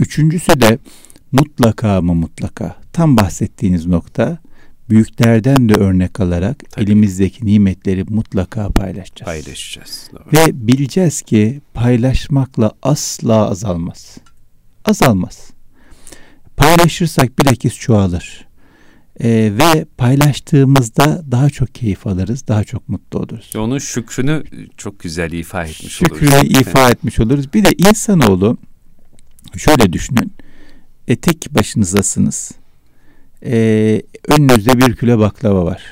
Üçüncüsü 0.00 0.60
de 0.60 0.78
mutlaka 1.32 2.00
mı 2.00 2.14
mutlaka 2.14 2.76
tam 2.92 3.16
bahsettiğiniz 3.16 3.86
nokta 3.86 4.38
büyüklerden 4.90 5.68
de 5.68 5.74
örnek 5.74 6.20
alarak 6.20 6.70
Tabii. 6.70 6.84
elimizdeki 6.84 7.46
nimetleri 7.46 8.04
mutlaka 8.04 8.68
paylaşacağız. 8.68 9.26
Paylaşacağız. 9.26 10.10
Doğru. 10.12 10.22
Ve 10.32 10.66
bileceğiz 10.66 11.22
ki 11.22 11.60
paylaşmakla 11.74 12.72
asla 12.82 13.48
azalmaz. 13.50 14.18
Azalmaz. 14.84 15.53
Paylaşırsak 16.56 17.38
bilakis 17.38 17.74
çoğalır. 17.74 18.46
Ee, 19.20 19.52
ve 19.52 19.84
paylaştığımızda 19.98 21.24
daha 21.30 21.50
çok 21.50 21.74
keyif 21.74 22.06
alırız, 22.06 22.48
daha 22.48 22.64
çok 22.64 22.88
mutlu 22.88 23.18
oluruz. 23.18 23.52
Onun 23.56 23.78
şükrünü 23.78 24.42
çok 24.76 25.00
güzel 25.00 25.32
ifa 25.32 25.64
etmiş 25.64 25.92
şükrünü 25.92 26.28
oluruz. 26.28 26.40
Şükrünü 26.40 26.60
ifa 26.60 26.90
etmiş 26.90 27.20
oluruz. 27.20 27.54
Bir 27.54 27.64
de 27.64 27.72
insanoğlu 27.72 28.58
şöyle 29.56 29.92
düşünün. 29.92 30.32
E, 31.08 31.16
tek 31.16 31.46
başınızdasınız. 31.50 32.52
E, 33.44 34.02
önünüzde 34.28 34.78
bir 34.78 34.96
kilo 34.96 35.18
baklava 35.18 35.64
var. 35.64 35.82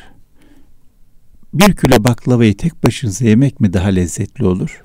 Bir 1.55 1.77
kilo 1.77 2.05
baklavayı 2.05 2.57
tek 2.57 2.85
başınıza 2.85 3.25
yemek 3.25 3.61
mi 3.61 3.73
daha 3.73 3.89
lezzetli 3.89 4.45
olur? 4.45 4.83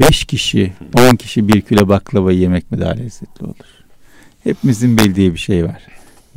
Beş 0.00 0.24
kişi, 0.24 0.72
on 0.94 1.16
kişi 1.16 1.48
bir 1.48 1.60
kilo 1.60 1.88
baklava 1.88 2.32
yemek 2.32 2.70
mi 2.70 2.80
daha 2.80 2.90
lezzetli 2.90 3.44
olur? 3.44 3.79
Hepimizin 4.44 4.98
bildiği 4.98 5.32
bir 5.32 5.38
şey 5.38 5.64
var. 5.64 5.82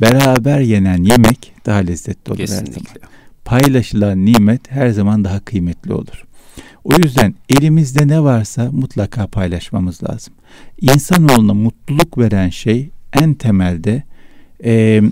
Beraber 0.00 0.60
yenen 0.60 1.02
yemek 1.02 1.52
daha 1.66 1.78
lezzetli 1.78 2.30
olur 2.30 2.38
Kesinlikle. 2.38 2.72
her 2.72 2.72
zaman. 2.72 3.10
Paylaşılan 3.44 4.24
nimet 4.26 4.70
her 4.70 4.90
zaman 4.90 5.24
daha 5.24 5.40
kıymetli 5.40 5.92
olur. 5.92 6.24
O 6.84 6.94
yüzden 7.04 7.34
elimizde 7.48 8.08
ne 8.08 8.22
varsa 8.22 8.70
mutlaka 8.72 9.26
paylaşmamız 9.26 10.02
lazım. 10.02 10.34
İnsanoğluna 10.80 11.54
mutluluk 11.54 12.18
veren 12.18 12.48
şey 12.50 12.90
en 13.12 13.34
temelde 13.34 14.02
e, 14.64 15.02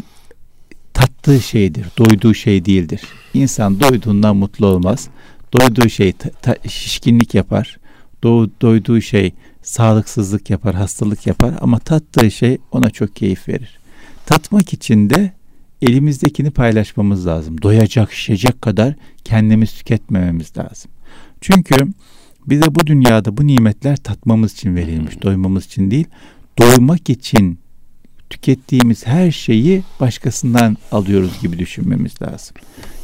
tattığı 0.94 1.40
şeydir, 1.40 1.87
doyduğu 1.98 2.35
şey 2.35 2.64
değildir. 2.64 3.00
İnsan 3.35 3.81
doyduğundan 3.81 4.37
mutlu 4.37 4.66
olmaz. 4.66 5.09
Doyduğu 5.52 5.88
şey 5.88 6.12
ta, 6.12 6.31
ta, 6.31 6.68
şişkinlik 6.68 7.35
yapar. 7.35 7.78
Do, 8.24 8.48
doyduğu 8.61 9.00
şey 9.00 9.33
sağlıksızlık 9.62 10.51
yapar, 10.51 10.75
hastalık 10.75 11.27
yapar 11.27 11.55
ama 11.61 11.79
tattığı 11.79 12.31
şey 12.31 12.59
ona 12.72 12.90
çok 12.90 13.16
keyif 13.16 13.48
verir. 13.48 13.79
Tatmak 14.27 14.72
için 14.72 15.11
de 15.11 15.33
elimizdekini 15.83 16.51
paylaşmamız 16.51 17.27
lazım. 17.27 17.62
Doyacak, 17.62 18.12
şişecek 18.12 18.62
kadar 18.62 18.94
kendimiz 19.25 19.72
tüketmememiz 19.72 20.57
lazım. 20.57 20.90
Çünkü 21.40 21.77
bize 22.46 22.75
bu 22.75 22.87
dünyada 22.87 23.37
bu 23.37 23.46
nimetler 23.46 23.96
tatmamız 23.96 24.53
için 24.53 24.77
verilmiş, 24.77 25.22
doymamız 25.22 25.64
için 25.64 25.90
değil. 25.90 26.07
Doymak 26.59 27.11
için 27.11 27.59
tükettiğimiz 28.31 29.07
her 29.07 29.31
şeyi 29.31 29.83
başkasından 30.01 30.77
alıyoruz 30.92 31.40
gibi 31.42 31.59
düşünmemiz 31.59 32.22
lazım. 32.22 32.57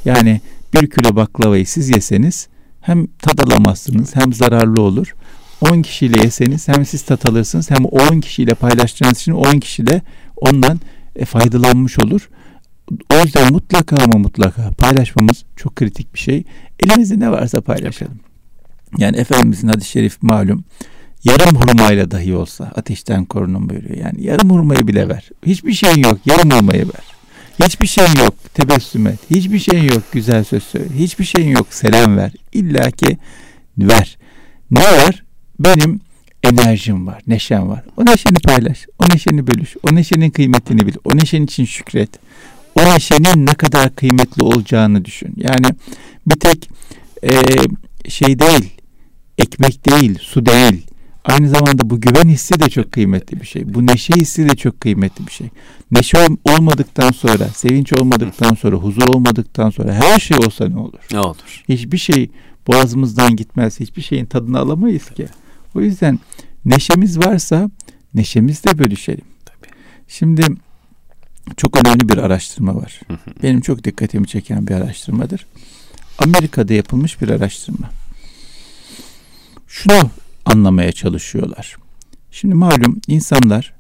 Yani 0.05 0.41
bir 0.75 0.91
kilo 0.91 1.17
baklavayı 1.17 1.67
siz 1.67 1.89
yeseniz 1.89 2.49
hem 2.81 3.07
tad 3.07 3.39
alamazsınız 3.39 4.17
hem 4.17 4.33
zararlı 4.33 4.83
olur. 4.83 5.15
10 5.61 5.83
kişiyle 5.83 6.23
yeseniz 6.23 6.69
hem 6.69 6.87
siz 6.87 7.03
tat 7.03 7.27
alırsınız 7.27 7.71
hem 7.71 7.85
10 7.85 8.21
kişiyle 8.21 8.55
paylaştığınız 8.55 9.19
için 9.19 9.33
10 9.33 9.61
kişi 9.61 9.87
de 9.87 10.03
ondan 10.37 10.81
e, 11.17 11.25
faydalanmış 11.25 11.99
olur. 11.99 12.29
O 13.15 13.25
yüzden 13.25 13.53
mutlaka 13.53 13.97
ama 13.97 14.19
mutlaka 14.19 14.71
paylaşmamız 14.79 15.45
çok 15.57 15.77
kritik 15.77 16.15
bir 16.15 16.19
şey. 16.19 16.45
Elimizde 16.81 17.21
ne 17.21 17.31
varsa 17.31 17.61
paylaşalım. 17.61 18.21
Yani 18.99 19.17
Efendimizin 19.17 19.69
hadis-i 19.69 19.91
şerif 19.91 20.23
malum 20.23 20.65
yarım 21.25 21.57
hurmayla 21.57 22.11
dahi 22.11 22.35
olsa 22.35 22.65
ateşten 22.65 23.25
korunun 23.25 23.71
buyuruyor. 23.71 23.97
Yani 23.97 24.25
yarım 24.25 24.51
hurmayı 24.51 24.89
bile 24.89 25.09
ver. 25.09 25.29
Hiçbir 25.47 25.73
şeyin 25.73 26.03
yok 26.03 26.19
yarım 26.27 26.51
hurmayı 26.51 26.87
ver. 26.87 27.19
Hiçbir 27.67 27.87
şeyin 27.87 28.17
yok 28.25 28.35
tebessüm 28.55 29.07
et. 29.07 29.19
Hiçbir 29.31 29.59
şeyin 29.59 29.85
yok 29.85 30.03
güzel 30.13 30.45
söz 30.45 30.63
söyle. 30.63 30.89
Hiçbir 30.99 31.25
şeyin 31.25 31.51
yok 31.51 31.67
selam 31.71 32.17
ver. 32.17 32.33
İlla 32.53 32.91
ki 32.91 33.19
ver. 33.79 34.19
Ne 34.71 34.81
var? 34.81 35.25
Benim 35.61 36.01
enerjim 36.43 37.07
var, 37.07 37.23
neşem 37.27 37.69
var. 37.69 37.85
O 37.97 38.07
neşeni 38.07 38.39
paylaş, 38.45 38.87
o 38.99 39.15
neşeni 39.15 39.47
bölüş, 39.47 39.77
o 39.83 39.95
neşenin 39.95 40.31
kıymetini 40.31 40.87
bil, 40.87 40.95
o 41.05 41.17
neşenin 41.17 41.45
için 41.45 41.65
şükret. 41.65 42.11
O 42.75 42.95
neşenin 42.95 43.47
ne 43.47 43.55
kadar 43.55 43.95
kıymetli 43.95 44.43
olacağını 44.43 45.05
düşün. 45.05 45.35
Yani 45.37 45.67
bir 46.27 46.41
tek 46.41 46.71
e, 47.23 47.33
şey 48.11 48.39
değil, 48.39 48.71
ekmek 49.39 49.91
değil, 49.91 50.19
su 50.21 50.47
değil. 50.47 50.87
Aynı 51.25 51.49
zamanda 51.49 51.91
bu 51.91 52.01
güven 52.01 52.29
hissi 52.29 52.61
de 52.61 52.71
çok 52.71 52.93
kıymetli 52.93 53.41
bir 53.41 53.47
şey. 53.47 53.75
Bu 53.75 53.87
neşe 53.87 54.15
hissi 54.15 54.49
de 54.49 54.57
çok 54.57 54.81
kıymetli 54.81 55.27
bir 55.27 55.33
şey. 55.33 55.49
Neşe 55.91 56.19
olmadıktan 56.45 57.11
sonra, 57.11 57.49
sevinç 57.49 57.93
olmadıktan 57.93 58.55
sonra, 58.55 58.77
huzur 58.77 59.09
olmadıktan 59.09 59.71
sonra 59.71 59.95
her 59.95 60.19
şey 60.19 60.37
olsa 60.37 60.69
ne 60.69 60.79
olur? 60.79 61.01
Ne 61.13 61.21
olur? 61.21 61.63
Hiçbir 61.69 61.99
şey 61.99 62.31
boğazımızdan 62.67 63.37
gitmez. 63.37 63.81
Hiçbir 63.81 64.03
şeyin 64.03 64.27
tadını 64.27 64.59
alamayız 64.59 65.11
ki. 65.11 65.27
O 65.75 65.81
yüzden 65.81 66.19
neşemiz 66.65 67.19
varsa 67.19 67.71
neşemizi 68.15 68.65
de 68.65 68.79
bölüşelim. 68.79 69.25
Tabii. 69.45 69.73
Şimdi 70.09 70.43
çok 71.57 71.77
önemli 71.77 72.09
bir 72.09 72.19
araştırma 72.19 72.77
var. 72.77 73.01
Benim 73.43 73.61
çok 73.61 73.85
dikkatimi 73.85 74.27
çeken 74.27 74.67
bir 74.67 74.75
araştırmadır. 74.75 75.47
Amerika'da 76.19 76.73
yapılmış 76.75 77.21
bir 77.21 77.29
araştırma. 77.29 77.91
Şunu 79.67 80.11
anlamaya 80.45 80.93
çalışıyorlar. 80.93 81.77
Şimdi 82.31 82.55
malum 82.55 83.01
insanlar 83.07 83.73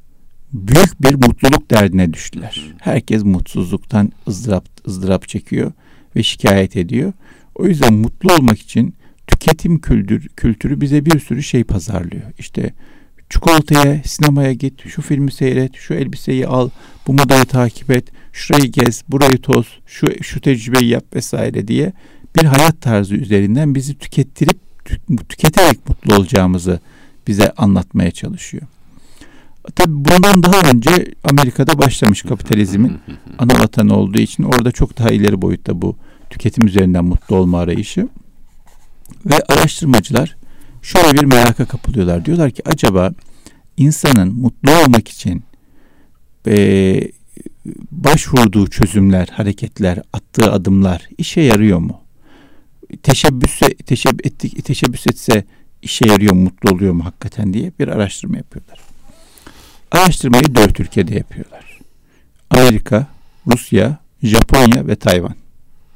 büyük 0.53 1.03
bir 1.03 1.15
mutluluk 1.15 1.71
derdine 1.71 2.13
düştüler. 2.13 2.75
Herkes 2.79 3.25
mutsuzluktan 3.25 4.13
ızdırap, 4.29 4.65
ızdırap 4.87 5.29
çekiyor 5.29 5.73
ve 6.17 6.23
şikayet 6.23 6.77
ediyor. 6.77 7.13
O 7.55 7.67
yüzden 7.67 7.95
mutlu 7.95 8.35
olmak 8.35 8.59
için 8.59 8.95
tüketim 9.41 9.81
kültür, 9.81 10.29
kültürü 10.29 10.81
bize 10.81 11.07
bir 11.07 11.21
sürü 11.21 11.43
şey 11.43 11.65
pazarlıyor. 11.65 12.23
İşte 12.39 12.73
çikolataya, 13.31 14.03
sinemaya 14.05 14.53
git, 14.53 14.89
şu 14.89 15.03
filmi 15.03 15.33
seyret, 15.33 15.75
şu 15.75 15.95
elbiseyi 15.95 16.47
al, 16.47 16.71
bu 17.07 17.13
modayı 17.13 17.45
takip 17.45 17.91
et, 17.91 18.09
şurayı 18.33 18.73
gez, 18.73 19.03
burayı 19.09 19.39
toz, 19.39 19.67
şu, 19.87 20.23
şu 20.23 20.41
tecrübeyi 20.41 20.91
yap 20.91 21.05
vesaire 21.15 21.69
diye 21.69 21.93
bir 22.37 22.45
hayat 22.45 22.81
tarzı 22.81 23.15
üzerinden 23.15 23.75
bizi 23.75 23.99
tükettirip 23.99 24.59
tüketerek 25.29 25.89
mutlu 25.89 26.15
olacağımızı 26.15 26.81
bize 27.27 27.51
anlatmaya 27.51 28.11
çalışıyor. 28.11 28.63
Tabi 29.75 29.93
bundan 29.93 30.43
daha 30.43 30.71
önce 30.71 31.15
Amerika'da 31.25 31.79
başlamış 31.79 32.23
kapitalizmin 32.23 32.99
ana 33.39 33.55
vatanı 33.55 33.97
olduğu 33.97 34.19
için 34.19 34.43
orada 34.43 34.73
çok 34.73 34.99
daha 34.99 35.11
ileri 35.11 35.43
boyutta 35.43 35.83
bu 35.83 35.97
tüketim 36.31 36.67
üzerinden 36.67 37.05
mutlu 37.05 37.37
olma 37.37 37.61
arayışı. 37.61 38.09
Ve 39.27 39.43
araştırmacılar 39.49 40.37
şöyle 40.83 41.13
bir 41.13 41.25
meraka 41.25 41.65
kapılıyorlar. 41.65 42.25
Diyorlar 42.25 42.51
ki 42.51 42.63
acaba 42.65 43.13
insanın 43.77 44.35
mutlu 44.35 44.71
olmak 44.73 45.09
için 45.09 45.43
e, 46.47 47.01
başvurduğu 47.91 48.67
çözümler, 48.67 49.29
hareketler, 49.33 49.99
attığı 50.13 50.53
adımlar 50.53 51.09
işe 51.19 51.41
yarıyor 51.41 51.79
mu? 51.79 52.01
Teşebbüs, 53.03 53.61
teşebbüs, 53.87 54.27
ettik, 54.27 54.65
teşebbüs 54.65 55.07
etse 55.07 55.45
işe 55.83 56.09
yarıyor, 56.09 56.33
mutlu 56.33 56.71
oluyor 56.71 56.93
mu 56.93 57.05
hakikaten 57.05 57.55
diye 57.55 57.73
bir 57.79 57.89
araştırma 57.89 58.37
yapıyorlar. 58.37 58.79
Araştırmayı 59.93 60.55
dört 60.55 60.81
ülkede 60.81 61.15
yapıyorlar. 61.15 61.79
Amerika, 62.51 63.07
Rusya, 63.47 63.99
Japonya 64.23 64.87
ve 64.87 64.97
Tayvan. 64.97 65.35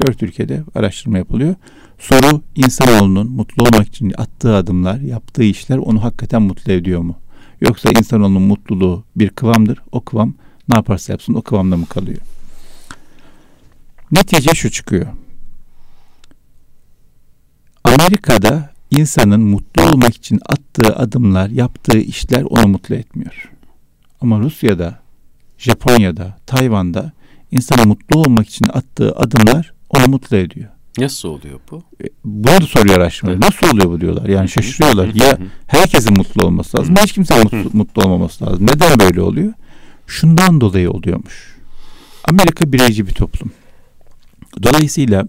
Dört 0.01 0.23
ülkede 0.23 0.63
araştırma 0.75 1.19
yapılıyor. 1.19 1.55
Soru 1.99 2.43
insanoğlunun 2.55 3.31
mutlu 3.31 3.63
olmak 3.63 3.89
için 3.89 4.13
attığı 4.19 4.57
adımlar, 4.57 5.01
yaptığı 5.01 5.43
işler 5.43 5.77
onu 5.77 6.05
hakikaten 6.05 6.43
mutlu 6.43 6.73
ediyor 6.73 7.01
mu? 7.01 7.17
Yoksa 7.61 7.91
insanoğlunun 7.91 8.43
mutluluğu 8.43 9.05
bir 9.17 9.29
kıvamdır. 9.29 9.79
O 9.93 10.01
kıvam 10.01 10.35
ne 10.69 10.77
yaparsa 10.77 11.13
yapsın 11.13 11.35
o 11.35 11.43
kıvamda 11.43 11.77
mı 11.77 11.87
kalıyor? 11.87 12.19
Netice 14.13 14.55
şu 14.55 14.71
çıkıyor. 14.71 15.07
Amerika'da 17.85 18.71
insanın 18.91 19.41
mutlu 19.41 19.83
olmak 19.83 20.17
için 20.17 20.41
attığı 20.47 20.97
adımlar, 20.97 21.49
yaptığı 21.49 21.99
işler 21.99 22.43
onu 22.43 22.69
mutlu 22.69 22.95
etmiyor. 22.95 23.51
Ama 24.21 24.39
Rusya'da, 24.39 24.99
Japonya'da, 25.59 26.39
Tayvan'da 26.47 27.13
insanın 27.51 27.89
mutlu 27.89 28.21
olmak 28.21 28.49
için 28.49 28.67
attığı 28.73 29.13
adımlar 29.13 29.73
onu 29.97 30.09
mutlu 30.09 30.37
ediyor. 30.37 30.69
Nasıl 30.99 31.29
oluyor 31.29 31.61
bu? 31.71 31.83
E, 32.05 32.07
bunu 32.25 32.61
da 32.61 32.67
soruyor 32.67 32.97
araştırmacı. 32.97 33.41
Nasıl 33.41 33.67
oluyor 33.75 33.91
bu 33.91 34.01
diyorlar. 34.01 34.29
Yani 34.29 34.49
şaşırıyorlar. 34.49 35.15
ya 35.15 35.39
herkesin 35.67 36.17
mutlu 36.17 36.47
olması 36.47 36.79
lazım. 36.79 36.95
Hiç 37.03 37.13
kimsenin 37.13 37.43
mutlu, 37.43 37.71
mutlu 37.73 38.03
olmaması 38.03 38.45
lazım. 38.45 38.67
Neden 38.67 39.01
böyle 39.01 39.23
oluyor? 39.23 39.53
Şundan 40.07 40.61
dolayı 40.61 40.91
oluyormuş. 40.91 41.57
Amerika 42.29 42.73
bireyci 42.73 43.07
bir 43.07 43.13
toplum. 43.15 43.53
Dolayısıyla 44.63 45.29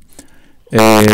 e, 0.74 1.06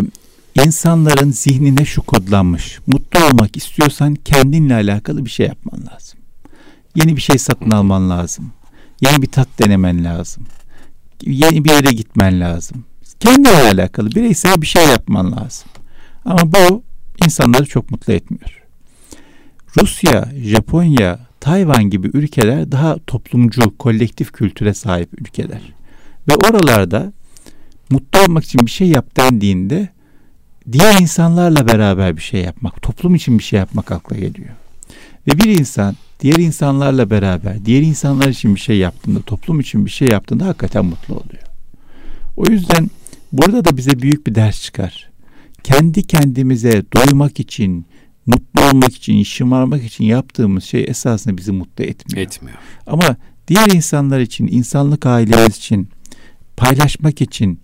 insanların 0.66 1.32
zihnine 1.32 1.86
şu 1.86 2.02
kodlanmış. 2.02 2.80
Mutlu 2.88 3.26
olmak 3.26 3.58
istiyorsan 3.58 4.16
kendinle 4.16 4.74
alakalı 4.74 5.26
bir 5.26 5.30
şey 5.30 5.48
yapman 5.48 5.80
lazım. 5.94 6.20
Yeni 6.96 7.16
bir 7.16 7.22
şey 7.22 7.38
satın 7.38 7.72
alman 7.72 8.10
lazım. 8.10 8.52
Yeni 9.02 9.22
bir 9.22 9.28
tat 9.28 9.48
denemen 9.60 10.06
lazım. 10.06 10.44
Yeni 11.22 11.66
bir 11.66 11.70
yere 11.70 11.92
gitmen 11.92 12.40
lazım. 12.40 12.86
Kendine 13.20 13.50
alakalı 13.50 14.12
bireysel 14.12 14.62
bir 14.62 14.68
şey 14.68 14.88
yapman 14.88 15.32
lazım. 15.32 15.70
Ama 16.26 16.40
bu 16.52 16.84
insanları 17.26 17.66
çok 17.66 17.92
mutlu 17.92 18.14
etmiyor. 18.14 18.64
Rusya, 19.82 20.30
Japonya, 20.44 21.20
Tayvan 21.40 21.84
gibi 21.84 22.10
ülkeler 22.14 22.72
daha 22.72 22.98
toplumcu, 23.08 23.78
kolektif 23.78 24.32
kültüre 24.32 24.74
sahip 24.74 25.22
ülkeler. 25.22 25.62
Ve 26.30 26.36
oralarda 26.36 27.14
mutlu 27.90 28.20
olmak 28.20 28.44
için 28.44 28.66
bir 28.66 28.72
şey 28.72 28.88
yap 28.88 29.18
dendiğinde 29.18 29.90
diğer 30.72 31.02
insanlarla 31.02 31.68
beraber 31.68 32.18
bir 32.18 32.22
şey 32.22 32.42
yapmak, 32.42 32.82
toplum 32.82 33.16
için 33.16 33.40
bir 33.40 33.44
şey 33.44 33.60
yapmak 33.60 33.92
akla 33.92 34.16
geliyor. 34.16 34.50
Ve 35.28 35.38
bir 35.38 35.60
insan 35.60 35.96
diğer 36.20 36.36
insanlarla 36.36 37.10
beraber, 37.10 37.66
diğer 37.66 37.82
insanlar 37.82 38.28
için 38.28 38.56
bir 38.56 38.60
şey 38.60 38.78
yaptığında, 38.78 39.22
toplum 39.22 39.60
için 39.60 39.86
bir 39.86 39.92
şey 39.92 40.08
yaptığında 40.08 40.46
hakikaten 40.46 40.86
mutlu 40.86 41.16
oluyor. 41.16 41.44
O 42.38 42.46
yüzden 42.52 42.90
burada 43.32 43.66
da 43.66 43.78
bize 43.78 44.00
büyük 44.00 44.28
bir 44.28 44.36
ders 44.36 44.62
çıkar. 44.62 45.10
Kendi 45.64 46.08
kendimize 46.08 46.84
doymak 46.96 47.40
için, 47.40 47.86
mutlu 48.26 48.62
olmak 48.62 48.96
için, 48.96 49.24
şımarmak 49.24 49.84
için 49.84 50.04
yaptığımız 50.04 50.64
şey 50.64 50.86
esasında 50.88 51.38
bizi 51.38 51.52
mutlu 51.52 51.84
etmiyor. 51.84 52.28
Etmiyor. 52.28 52.58
Ama 52.88 53.16
diğer 53.48 53.68
insanlar 53.68 54.20
için, 54.20 54.48
insanlık 54.48 55.06
ailemiz 55.06 55.58
için, 55.58 55.90
paylaşmak 56.58 57.22
için, 57.22 57.60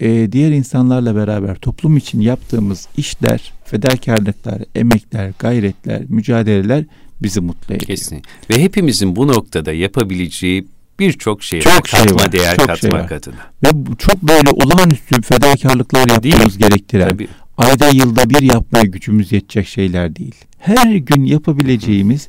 e, 0.00 0.32
diğer 0.32 0.52
insanlarla 0.52 1.16
beraber 1.16 1.54
toplum 1.54 1.96
için 1.96 2.20
yaptığımız 2.20 2.88
işler, 2.96 3.52
fedakarlıklar, 3.64 4.62
emekler, 4.74 5.32
gayretler, 5.38 6.02
mücadeleler 6.08 6.84
bizi 7.22 7.40
mutlu 7.40 7.74
ediyor. 7.74 7.86
Kesinlikle. 7.86 8.30
Ve 8.50 8.62
hepimizin 8.62 9.16
bu 9.16 9.28
noktada 9.28 9.72
yapabileceği 9.72 10.66
birçok 10.98 11.42
şey 11.42 11.60
çok 11.60 11.72
var. 11.72 11.80
Şey 11.84 12.00
katma 12.00 12.24
var, 12.24 12.32
değer 12.32 12.56
çok 12.56 12.66
katmak 12.66 13.08
şey 13.08 13.16
adına. 13.16 13.34
Ve 13.64 13.68
çok 13.98 14.22
böyle 14.22 14.50
olağanüstü 14.50 15.22
fedakarlıklar 15.22 16.08
yapmamız 16.08 16.58
gerektiren, 16.58 17.08
Tabii. 17.08 17.28
ayda 17.56 17.88
yılda 17.88 18.30
bir 18.30 18.42
yapmaya 18.42 18.84
gücümüz 18.84 19.32
yetecek 19.32 19.66
şeyler 19.68 20.16
değil. 20.16 20.34
Her 20.58 20.94
gün 20.96 21.24
yapabileceğimiz 21.24 22.28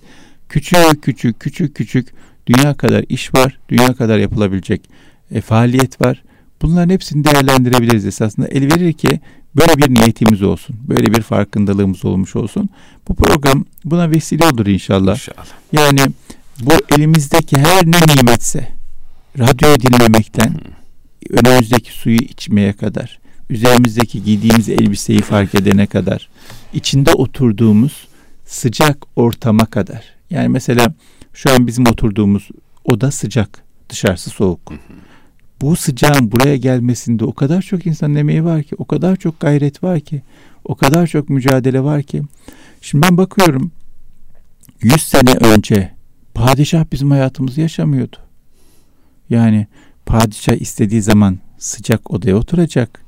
küçük 0.50 1.04
küçük 1.04 1.40
küçük 1.40 1.76
küçük 1.76 2.08
dünya 2.48 2.74
kadar 2.74 3.06
iş 3.10 3.34
var, 3.36 3.60
dünya 3.70 3.94
kadar 3.94 4.18
yapılabilecek 4.18 4.82
e, 5.32 5.42
faaliyet 5.42 6.02
var. 6.02 6.24
Bunların 6.62 6.90
hepsini 6.90 7.24
değerlendirebiliriz 7.24 8.06
esasında. 8.06 8.48
El 8.48 8.64
verir 8.64 8.94
ki 8.94 9.20
böyle 9.56 9.78
bir 9.78 9.94
niyetimiz 9.94 10.42
olsun. 10.42 10.76
Böyle 10.88 11.14
bir 11.14 11.22
farkındalığımız 11.22 12.06
olmuş 12.06 12.36
olsun. 12.36 12.70
Bu 13.08 13.16
program 13.16 13.66
buna 13.86 14.12
vesile 14.12 14.46
olur 14.46 14.66
inşallah. 14.66 15.16
İnşallah. 15.16 15.46
Yani 15.72 16.00
bu 16.60 16.96
elimizdeki 16.96 17.58
her 17.58 17.86
ne 17.86 18.16
nimetse 18.16 18.68
radyoyu 19.40 19.80
dinlemekten 19.80 20.54
önümüzdeki 21.30 21.92
suyu 21.92 22.18
içmeye 22.18 22.74
kadar 22.74 23.20
üzerimizdeki 23.50 24.24
giydiğimiz 24.24 24.70
elbiseyi 24.70 25.22
fark 25.22 25.56
edene 25.56 25.88
kadar 25.88 26.30
içinde 26.74 27.14
oturduğumuz 27.14 28.08
sıcak 28.46 28.98
ortama 29.16 29.66
kadar 29.66 30.04
yani 30.30 30.50
mesela 30.50 30.94
şu 31.34 31.52
an 31.52 31.68
bizim 31.68 31.88
oturduğumuz 31.88 32.50
oda 32.84 33.12
sıcak 33.12 33.64
dışarısı 33.90 34.30
soğuk. 34.30 34.74
Bu 35.62 35.76
sıcağın 35.76 36.32
buraya 36.32 36.58
gelmesinde 36.58 37.26
o 37.26 37.34
kadar 37.34 37.62
çok 37.62 37.86
insan 37.86 38.16
emeği 38.16 38.44
var 38.46 38.64
ki, 38.64 38.76
o 38.78 38.86
kadar 38.86 39.16
çok 39.16 39.40
gayret 39.40 39.84
var 39.84 40.00
ki, 40.00 40.22
o 40.66 40.76
kadar 40.76 41.08
çok 41.08 41.30
mücadele 41.30 41.84
var 41.84 42.04
ki. 42.04 42.22
Şimdi 42.82 43.06
ben 43.08 43.18
bakıyorum 43.18 43.72
100 44.82 45.04
sene 45.04 45.32
önce 45.32 45.99
padişah 46.40 46.86
bizim 46.92 47.12
hayatımızı 47.12 47.62
yaşamıyordu. 47.62 48.18
Yani 49.30 49.68
padişah 50.06 50.54
istediği 50.54 51.02
zaman 51.02 51.40
sıcak 51.58 52.12
odaya 52.12 52.36
oturacak, 52.36 53.02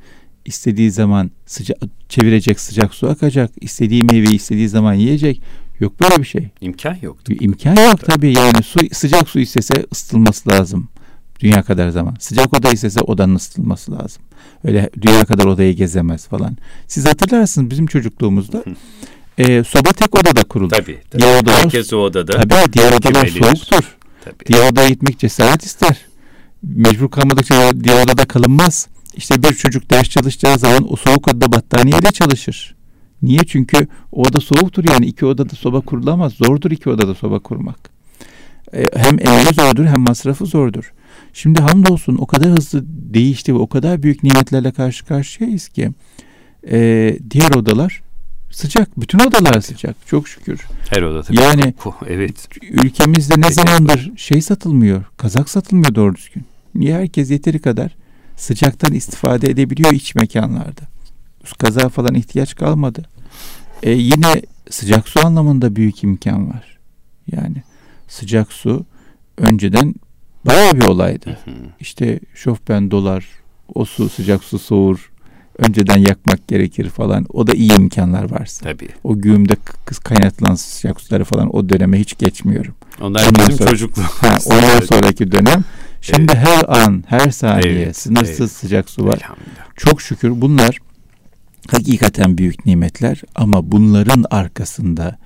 istediği 0.46 0.92
zaman 0.92 1.32
sıcak 1.46 1.78
çevirecek 2.10 2.60
sıcak 2.60 2.94
su 2.94 3.10
akacak, 3.10 3.52
istediği 3.62 4.04
meyveyi 4.04 4.36
istediği 4.36 4.70
zaman 4.70 4.94
yiyecek. 4.94 5.42
Yok 5.80 6.02
böyle 6.02 6.18
bir 6.18 6.28
şey. 6.28 6.50
İmkan 6.62 6.98
yoktu. 7.02 7.34
İmkan 7.40 7.76
yok 7.76 8.00
tabii. 8.06 8.34
Yani 8.38 8.64
su 8.64 8.80
sıcak 8.92 9.30
su 9.30 9.40
istese 9.40 9.86
ısıtılması 9.92 10.50
lazım. 10.50 10.90
Dünya 11.40 11.64
kadar 11.64 11.90
zaman. 11.90 12.16
Sıcak 12.20 12.60
oda 12.60 12.72
ise 12.72 13.02
odanın 13.02 13.36
ısıtılması 13.36 13.92
lazım. 13.92 14.24
Öyle 14.64 14.90
dünya 15.02 15.26
kadar 15.26 15.46
odayı 15.46 15.76
gezemez 15.76 16.28
falan. 16.28 16.58
Siz 16.88 17.06
hatırlarsınız 17.06 17.72
bizim 17.72 17.88
çocukluğumuzda 17.88 18.64
e, 19.42 19.64
soba 19.64 19.90
tek 19.92 20.20
odada 20.20 20.44
kurulur. 20.44 20.70
Tabii. 20.70 21.00
tabii. 21.10 21.22
Diğer 21.22 21.42
odalar, 21.42 21.64
Herkes 21.64 21.94
o 21.94 21.98
odada. 21.98 22.32
Tabii 22.32 22.74
diğer 22.74 22.92
odalar 22.92 23.28
soğuktur. 23.28 23.98
Tabii. 24.26 24.46
Diğer 24.46 24.72
odaya 24.72 24.90
gitmek 24.90 25.20
cesaret 25.20 25.64
ister. 25.64 25.98
Mecbur 26.64 27.12
kalmadıkça 27.12 27.72
diğer 27.84 28.04
odada 28.04 28.26
kalınmaz. 28.26 28.88
İşte 29.16 29.44
bir 29.44 29.54
çocuk 29.54 29.92
ders 29.92 30.10
çalışacağı 30.10 30.60
zaman 30.60 30.94
o 30.94 30.96
soğuk 30.96 31.28
odada 31.28 31.52
battaniyeyle 31.52 32.12
çalışır. 32.12 32.76
Niye? 33.22 33.40
Çünkü 33.48 33.88
o 34.12 34.22
oda 34.22 34.40
soğuktur 34.40 34.84
yani 34.90 35.06
iki 35.06 35.26
odada 35.26 35.56
soba 35.56 35.82
kurulamaz. 35.82 36.34
Zordur 36.34 36.72
iki 36.72 36.90
odada 36.90 37.16
soba 37.16 37.40
kurmak. 37.40 37.90
E, 38.74 38.86
hem 38.96 39.20
emeği 39.20 39.54
zordur 39.54 39.86
hem 39.86 40.00
masrafı 40.00 40.46
zordur. 40.46 40.94
Şimdi 41.34 41.62
hamdolsun 41.62 42.18
o 42.18 42.26
kadar 42.26 42.50
hızlı 42.50 42.84
değişti 42.86 43.54
ve 43.54 43.58
o 43.58 43.68
kadar 43.68 44.04
büyük 44.04 44.24
nimetlerle 44.24 44.72
karşı 44.72 45.06
karşıyayız 45.06 45.68
ki 45.68 45.92
e, 46.72 47.18
diğer 47.32 47.52
odalar 47.52 48.02
sıcak. 48.52 49.02
Bütün 49.02 49.20
odalar 49.20 49.62
sıcak. 49.62 49.96
Çok 50.08 50.28
şükür. 50.28 50.62
Her 50.90 51.02
oda 51.02 51.24
tabii. 51.24 51.42
Yani 51.42 51.74
evet. 52.08 52.48
ülkemizde 52.62 53.42
ne 53.42 53.52
zamandır 53.52 54.12
şey 54.18 54.42
satılmıyor. 54.42 55.04
Kazak 55.18 55.50
satılmıyor 55.50 55.96
doğru 55.96 56.16
düzgün. 56.16 56.46
Niye 56.76 56.96
herkes 56.96 57.32
yeteri 57.32 57.60
kadar 57.60 57.96
sıcaktan 58.38 58.94
istifade 58.94 59.50
edebiliyor 59.50 59.92
iç 59.92 60.16
mekanlarda. 60.16 60.82
Kaza 61.58 61.90
falan 61.90 62.16
ihtiyaç 62.16 62.56
kalmadı. 62.56 63.06
E, 63.84 63.92
yine 63.92 64.42
sıcak 64.70 65.10
su 65.10 65.26
anlamında 65.26 65.76
büyük 65.76 66.04
imkan 66.04 66.50
var. 66.50 66.78
Yani 67.32 67.64
sıcak 68.08 68.54
su 68.54 68.86
önceden 69.38 69.96
bayağı 70.46 70.74
bir 70.74 70.84
olaydı. 70.84 71.40
İşte 71.80 72.20
şofben 72.36 72.92
dolar, 72.92 73.26
o 73.76 73.86
su 73.86 74.10
sıcak 74.10 74.44
su 74.44 74.60
soğur, 74.60 75.11
önceden 75.62 75.98
yakmak 75.98 76.48
gerekir 76.48 76.90
falan. 76.90 77.26
O 77.30 77.48
da 77.48 77.54
iyi 77.54 77.74
imkanlar 77.74 78.32
varsa. 78.32 78.64
Tabii. 78.64 78.90
O 79.04 79.22
güğümde 79.22 79.56
kız 79.86 80.00
kaynatılan 80.00 80.56
sıcak 80.56 81.02
suları 81.02 81.24
falan 81.24 81.56
o 81.56 81.70
döneme 81.70 82.00
hiç 82.00 82.18
geçmiyorum. 82.18 82.74
Onlar 83.02 83.28
Ondan 83.28 83.48
bizim 83.48 83.58
sonra, 83.58 83.70
çocukluğumuz. 83.70 84.12
Ha, 84.12 84.38
ondan 84.46 84.80
sonraki 84.80 85.32
dönem. 85.32 85.64
Şimdi 86.02 86.34
evet. 86.36 86.48
her 86.48 86.84
an, 86.84 87.04
her 87.08 87.32
saniye 87.32 87.84
evet, 87.84 87.98
sınırsız 87.98 88.40
evet. 88.40 88.52
sıcak 88.52 88.90
su 88.90 89.06
var. 89.06 89.20
Çok 89.76 90.02
şükür 90.02 90.42
bunlar 90.42 90.78
hakikaten 91.72 92.38
büyük 92.38 92.66
nimetler 92.66 93.22
ama 93.36 93.72
bunların 93.72 94.26
arkasında 94.32 95.18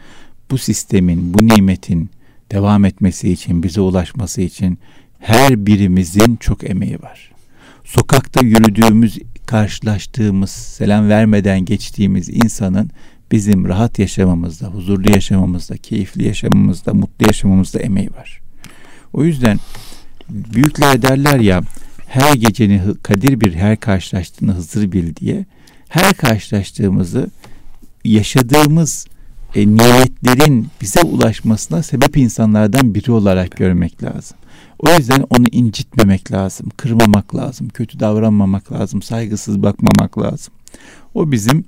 bu 0.52 0.58
sistemin, 0.58 1.34
bu 1.34 1.48
nimetin 1.48 2.10
devam 2.52 2.86
etmesi 2.86 3.32
için, 3.32 3.64
bize 3.64 3.82
ulaşması 3.82 4.42
için 4.42 4.80
her 5.20 5.66
birimizin 5.66 6.36
çok 6.36 6.70
emeği 6.70 7.02
var. 7.02 7.35
Sokakta 7.86 8.46
yürüdüğümüz, 8.46 9.18
karşılaştığımız, 9.46 10.50
selam 10.50 11.10
vermeden 11.10 11.66
geçtiğimiz 11.66 12.30
insanın 12.30 12.90
bizim 13.32 13.68
rahat 13.68 14.00
yaşamamızda, 14.00 14.68
huzurlu 14.68 15.12
yaşamamızda, 15.12 15.78
keyifli 15.78 16.28
yaşamamızda, 16.28 16.94
mutlu 16.94 17.26
yaşamamızda 17.28 17.80
emeği 17.80 18.10
var. 18.12 18.42
O 19.14 19.24
yüzden 19.24 19.60
büyükler 20.30 21.02
derler 21.02 21.40
ya 21.40 21.62
her 22.08 22.34
geceni 22.34 22.82
kadir 23.04 23.42
bir 23.42 23.54
her 23.54 23.80
karşılaştığını 23.80 24.54
hızır 24.54 24.92
bil 24.92 25.16
diye 25.16 25.46
her 25.90 26.14
karşılaştığımızı 26.14 27.30
yaşadığımız 28.04 29.08
e, 29.56 29.68
niyetlerin 29.68 30.68
bize 30.82 31.02
ulaşmasına 31.02 31.84
sebep 31.84 32.18
insanlardan 32.18 32.96
biri 32.96 33.12
olarak 33.12 33.58
görmek 33.58 34.04
lazım. 34.04 34.38
O 34.88 34.98
yüzden 34.98 35.26
onu 35.30 35.46
incitmemek 35.52 36.32
lazım, 36.32 36.70
kırmamak 36.78 37.36
lazım, 37.36 37.70
kötü 37.70 38.00
davranmamak 38.00 38.72
lazım, 38.72 39.02
saygısız 39.02 39.64
bakmamak 39.64 40.18
lazım. 40.18 40.54
O 41.14 41.32
bizim 41.32 41.66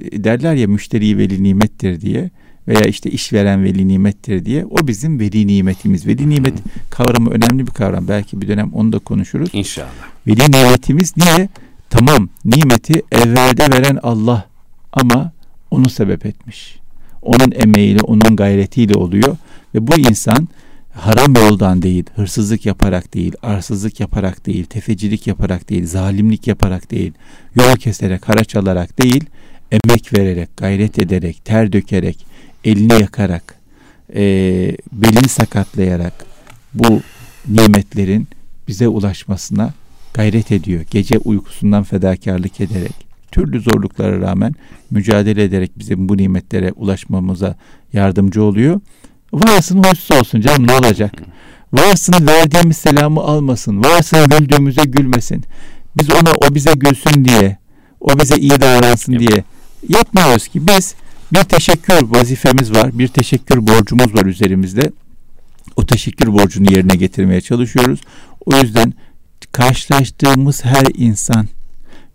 e, 0.00 0.24
derler 0.24 0.54
ya 0.54 0.68
müşteri 0.68 1.18
veli 1.18 1.42
nimettir 1.42 2.00
diye 2.00 2.30
veya 2.68 2.80
işte 2.80 3.10
işveren 3.10 3.64
veli 3.64 3.88
nimettir 3.88 4.44
diye 4.44 4.64
o 4.64 4.86
bizim 4.86 5.20
veli 5.20 5.46
nimetimiz. 5.46 6.06
Veli 6.06 6.28
nimet 6.30 6.54
kavramı 6.90 7.30
önemli 7.30 7.66
bir 7.66 7.72
kavram. 7.72 8.08
Belki 8.08 8.40
bir 8.40 8.48
dönem 8.48 8.72
onu 8.72 8.92
da 8.92 8.98
konuşuruz. 8.98 9.48
İnşallah. 9.52 9.88
Veli 10.26 10.52
nimetimiz 10.52 11.16
niye? 11.16 11.48
Tamam 11.90 12.28
nimeti 12.44 13.02
evvelde 13.12 13.70
veren 13.70 13.98
Allah 14.02 14.44
ama 14.92 15.32
onu 15.70 15.90
sebep 15.90 16.26
etmiş. 16.26 16.78
Onun 17.22 17.52
emeğiyle, 17.52 18.00
onun 18.00 18.36
gayretiyle 18.36 18.94
oluyor 18.94 19.36
ve 19.74 19.86
bu 19.86 19.98
insan 19.98 20.48
haram 20.96 21.34
yoldan 21.34 21.82
değil, 21.82 22.04
hırsızlık 22.16 22.66
yaparak 22.66 23.14
değil, 23.14 23.32
arsızlık 23.42 24.00
yaparak 24.00 24.46
değil, 24.46 24.64
tefecilik 24.64 25.26
yaparak 25.26 25.70
değil, 25.70 25.86
zalimlik 25.86 26.46
yaparak 26.46 26.90
değil, 26.90 27.12
yol 27.54 27.76
keserek, 27.76 28.28
haraç 28.28 28.56
alarak 28.56 29.02
değil, 29.02 29.24
emek 29.72 30.18
vererek, 30.18 30.56
gayret 30.56 30.98
ederek, 31.02 31.44
ter 31.44 31.72
dökerek, 31.72 32.26
elini 32.64 32.92
yakarak, 32.92 33.54
e, 34.14 34.22
belini 34.92 35.28
sakatlayarak 35.28 36.24
bu 36.74 37.00
nimetlerin 37.48 38.28
bize 38.68 38.88
ulaşmasına 38.88 39.74
gayret 40.14 40.52
ediyor. 40.52 40.84
Gece 40.90 41.18
uykusundan 41.18 41.82
fedakarlık 41.82 42.60
ederek, 42.60 43.06
türlü 43.32 43.60
zorluklara 43.60 44.20
rağmen 44.20 44.54
mücadele 44.90 45.44
ederek 45.44 45.78
bizim 45.78 46.08
bu 46.08 46.16
nimetlere 46.16 46.72
ulaşmamıza 46.72 47.56
yardımcı 47.92 48.42
oluyor. 48.42 48.80
Varsın 49.36 49.82
hoşsuz 49.82 50.16
olsun 50.16 50.40
canım 50.40 50.66
ne 50.66 50.72
olacak? 50.72 51.12
Varsın 51.72 52.26
verdiğimiz 52.26 52.76
selamı 52.76 53.20
almasın. 53.20 53.84
Varsın 53.84 54.28
güldüğümüze 54.28 54.84
gülmesin. 54.84 55.44
Biz 55.96 56.10
ona 56.10 56.32
o 56.32 56.54
bize 56.54 56.72
gülsün 56.72 57.24
diye, 57.24 57.58
o 58.00 58.18
bize 58.20 58.36
iyi 58.36 58.60
davransın 58.60 59.18
diye 59.18 59.44
yapmıyoruz 59.88 60.48
ki 60.48 60.66
biz 60.66 60.94
bir 61.32 61.42
teşekkür 61.42 62.02
vazifemiz 62.02 62.72
var. 62.72 62.98
Bir 62.98 63.08
teşekkür 63.08 63.66
borcumuz 63.66 64.14
var 64.14 64.26
üzerimizde. 64.26 64.92
O 65.76 65.86
teşekkür 65.86 66.32
borcunu 66.32 66.72
yerine 66.72 66.96
getirmeye 66.96 67.40
çalışıyoruz. 67.40 68.00
O 68.46 68.56
yüzden 68.56 68.94
karşılaştığımız 69.52 70.64
her 70.64 70.86
insan 70.94 71.48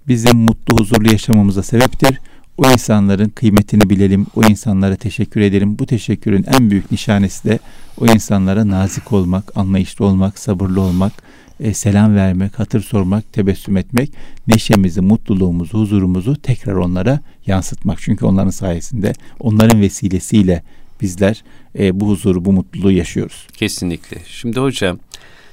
bizim 0.07 0.37
mutlu 0.37 0.77
huzurlu 0.79 1.11
yaşamamıza 1.11 1.63
sebeptir. 1.63 2.19
O 2.61 2.71
insanların 2.71 3.29
kıymetini 3.29 3.89
bilelim, 3.89 4.27
o 4.35 4.43
insanlara 4.43 4.95
teşekkür 4.95 5.41
edelim. 5.41 5.79
Bu 5.79 5.85
teşekkürün 5.85 6.45
en 6.57 6.71
büyük 6.71 6.91
nişanesi 6.91 7.49
de 7.49 7.59
o 7.97 8.05
insanlara 8.05 8.67
nazik 8.67 9.13
olmak, 9.13 9.57
anlayışlı 9.57 10.05
olmak, 10.05 10.39
sabırlı 10.39 10.81
olmak, 10.81 11.13
e, 11.59 11.73
selam 11.73 12.15
vermek, 12.15 12.59
hatır 12.59 12.81
sormak, 12.81 13.33
tebessüm 13.33 13.77
etmek, 13.77 14.11
neşemizi, 14.47 15.01
mutluluğumuzu, 15.01 15.79
huzurumuzu 15.79 16.41
tekrar 16.41 16.73
onlara 16.73 17.19
yansıtmak. 17.45 18.01
Çünkü 18.01 18.25
onların 18.25 18.49
sayesinde, 18.49 19.13
onların 19.39 19.81
vesilesiyle 19.81 20.63
bizler 21.01 21.43
e, 21.79 21.99
bu 21.99 22.07
huzuru, 22.07 22.45
bu 22.45 22.51
mutluluğu 22.51 22.91
yaşıyoruz. 22.91 23.47
Kesinlikle. 23.53 24.17
Şimdi 24.27 24.59
hocam 24.59 24.99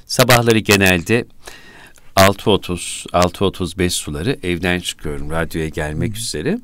sabahları 0.07 0.59
genelde 0.59 1.25
6.30, 2.17 3.07
6.35 3.11 3.91
suları 3.91 4.39
evden 4.43 4.81
çıkıyorum 4.81 5.31
radyoya 5.31 5.69
gelmek 5.69 6.17
üzere. 6.17 6.59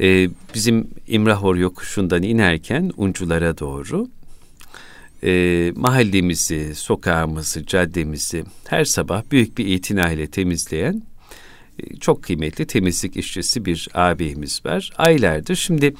Ee, 0.00 0.28
bizim 0.54 0.88
İmrahor 1.08 1.56
yokuşundan 1.56 2.22
inerken 2.22 2.92
unculara 2.96 3.58
doğru 3.58 4.08
e, 5.24 5.72
mahallemizi, 5.76 6.74
sokağımızı, 6.74 7.66
caddemizi 7.66 8.44
her 8.68 8.84
sabah 8.84 9.22
büyük 9.30 9.58
bir 9.58 9.66
itinayla 9.66 10.26
temizleyen 10.26 11.02
e, 11.78 11.96
çok 11.96 12.22
kıymetli 12.22 12.66
temizlik 12.66 13.16
işçisi 13.16 13.64
bir 13.64 13.88
ağabeyimiz 13.94 14.64
var. 14.64 14.90
Aylardır 14.98 15.54
şimdi 15.54 15.94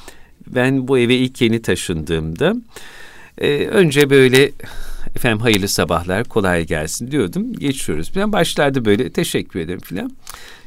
ben 0.46 0.88
bu 0.88 0.98
eve 0.98 1.16
ilk 1.16 1.40
yeni 1.40 1.62
taşındığımda 1.62 2.54
e, 3.38 3.66
önce 3.66 4.10
böyle 4.10 4.52
efendim 5.16 5.40
hayırlı 5.40 5.68
sabahlar 5.68 6.24
kolay 6.24 6.66
gelsin 6.66 7.10
diyordum. 7.10 7.52
Geçiyoruz. 7.52 8.12
Ben 8.16 8.32
başlarda 8.32 8.84
böyle 8.84 9.10
teşekkür 9.10 9.60
ederim 9.60 9.80
filan. 9.80 10.12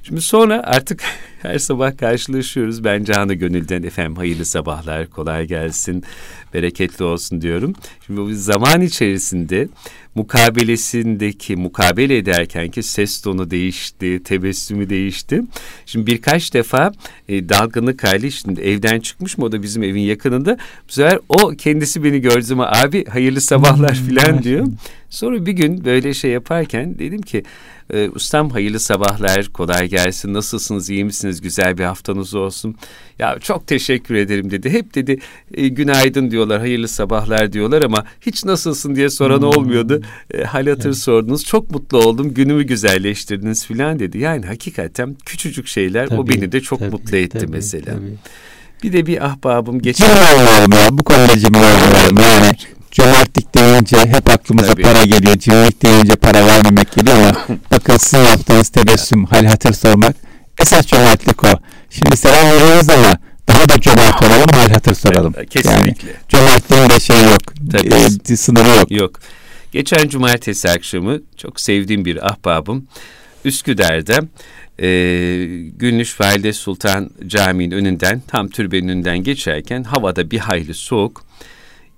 Şimdi 0.03 0.21
sonra 0.21 0.61
artık 0.63 1.03
her 1.41 1.59
sabah 1.59 1.97
karşılaşıyoruz. 1.97 2.83
Ben 2.83 3.03
canı 3.03 3.33
gönülden 3.33 3.83
efendim 3.83 4.15
hayırlı 4.15 4.45
sabahlar, 4.45 5.09
kolay 5.09 5.47
gelsin, 5.47 6.03
bereketli 6.53 7.05
olsun 7.05 7.41
diyorum. 7.41 7.73
Şimdi 8.05 8.21
bu 8.21 8.33
zaman 8.33 8.81
içerisinde 8.81 9.67
mukabelesindeki 10.15 11.55
mukabele 11.55 12.17
ederken 12.17 12.71
ki 12.71 12.83
ses 12.83 13.21
tonu 13.21 13.51
değişti, 13.51 14.23
tebessümü 14.23 14.89
değişti. 14.89 15.41
Şimdi 15.85 16.07
birkaç 16.07 16.53
defa 16.53 16.91
e, 17.29 17.49
dalgınlık 17.49 18.03
hali 18.03 18.31
şimdi 18.31 18.61
evden 18.61 18.99
çıkmış 18.99 19.37
mı 19.37 19.45
o 19.45 19.51
da 19.51 19.63
bizim 19.63 19.83
evin 19.83 20.01
yakınında. 20.01 20.57
Bu 20.87 20.91
sefer 20.91 21.19
o 21.29 21.49
kendisi 21.49 22.03
beni 22.03 22.21
gördü 22.21 22.43
zaman 22.43 22.73
abi 22.83 23.05
hayırlı 23.05 23.41
sabahlar 23.41 23.97
hmm, 23.97 24.07
filan 24.07 24.43
diyor. 24.43 24.67
Sonra 25.09 25.45
bir 25.45 25.51
gün 25.51 25.85
böyle 25.85 26.13
şey 26.13 26.31
yaparken 26.31 26.99
dedim 26.99 27.21
ki 27.21 27.43
e, 27.93 28.09
ustam 28.09 28.49
hayırlı 28.49 28.79
sabahlar, 28.79 29.45
kolay 29.45 29.87
gelsin, 29.87 30.33
nasılsınız, 30.33 30.89
iyi 30.89 31.05
misiniz, 31.05 31.41
güzel 31.41 31.77
bir 31.77 31.83
haftanız 31.83 32.35
olsun. 32.35 32.75
Ya 33.19 33.39
çok 33.39 33.67
teşekkür 33.67 34.15
ederim 34.15 34.51
dedi. 34.51 34.69
Hep 34.69 34.95
dedi 34.95 35.19
e, 35.53 35.67
günaydın 35.67 36.31
diyorlar, 36.31 36.59
hayırlı 36.59 36.87
sabahlar 36.87 37.53
diyorlar 37.53 37.81
ama 37.81 38.05
hiç 38.21 38.45
nasılsın 38.45 38.95
diye 38.95 39.09
soran 39.09 39.37
hmm. 39.37 39.47
olmuyordu. 39.47 40.01
E, 40.33 40.43
hal 40.43 40.67
hatır 40.67 40.85
evet. 40.85 40.97
sordunuz, 40.97 41.45
çok 41.45 41.71
mutlu 41.71 41.97
oldum, 41.97 42.33
günümü 42.33 42.63
güzelleştirdiniz 42.63 43.65
filan 43.65 43.99
dedi. 43.99 44.17
Yani 44.17 44.45
hakikaten 44.45 45.15
küçücük 45.25 45.67
şeyler 45.67 46.07
tabii, 46.07 46.21
o 46.21 46.27
beni 46.27 46.51
de 46.51 46.61
çok 46.61 46.79
tabii, 46.79 46.91
mutlu 46.91 47.17
etti 47.17 47.37
tabii, 47.37 47.51
mesela. 47.51 47.85
Tabii. 47.85 48.15
Bir 48.83 48.93
de 48.93 49.05
bir 49.05 49.25
ahbabım 49.25 49.81
geçen... 49.81 50.07
Cimri 50.07 50.75
ya 50.75 50.87
bu 50.91 51.03
konuda 51.03 51.39
cimri 51.39 52.21
yani. 52.21 52.51
Cömertlik 52.91 53.55
deyince 53.55 53.97
hep 53.97 54.29
aklımıza 54.29 54.71
Tabii. 54.71 54.81
para 54.81 55.03
geliyor. 55.03 55.37
Cimrilik 55.37 55.83
deyince 55.83 56.15
para 56.15 56.47
vermemek 56.47 56.91
geliyor 56.91 57.17
ama 57.17 57.37
bakın 57.71 57.97
sizin 57.97 58.23
yaptığınız 58.23 58.69
tebessüm, 58.69 59.25
hal 59.25 59.45
hatır 59.45 59.73
sormak 59.73 60.15
esas 60.59 60.85
cömertlik 60.87 61.43
o. 61.43 61.47
Şimdi 61.89 62.17
selam 62.17 62.45
veriyoruz 62.45 62.89
ama 62.89 63.17
daha 63.47 63.69
da 63.69 63.81
cömert 63.81 64.23
olalım, 64.23 64.49
hal 64.53 64.69
hatır 64.69 64.95
soralım. 64.95 65.33
Kesinlikle. 65.49 66.07
Yani 66.07 66.17
cömertliğin 66.29 66.89
de 66.89 66.99
şey 66.99 67.23
yok, 67.23 67.41
Tabii. 67.71 67.93
E, 68.29 68.37
sınırı 68.37 68.67
yok. 68.67 68.91
Yok. 68.91 69.19
Geçen 69.73 70.07
cumartesi 70.07 70.69
akşamı 70.69 71.21
çok 71.37 71.59
sevdiğim 71.59 72.05
bir 72.05 72.27
ahbabım 72.27 72.87
Üsküdar'da 73.45 74.19
e, 74.79 74.87
Gülnüş 75.77 76.21
Valide 76.21 76.53
Sultan 76.53 77.09
Camii'nin 77.27 77.75
önünden 77.75 78.21
tam 78.27 78.49
türbenin 78.49 78.87
önünden 78.87 79.23
geçerken 79.23 79.83
havada 79.83 80.31
bir 80.31 80.39
hayli 80.39 80.73
soğuk 80.73 81.25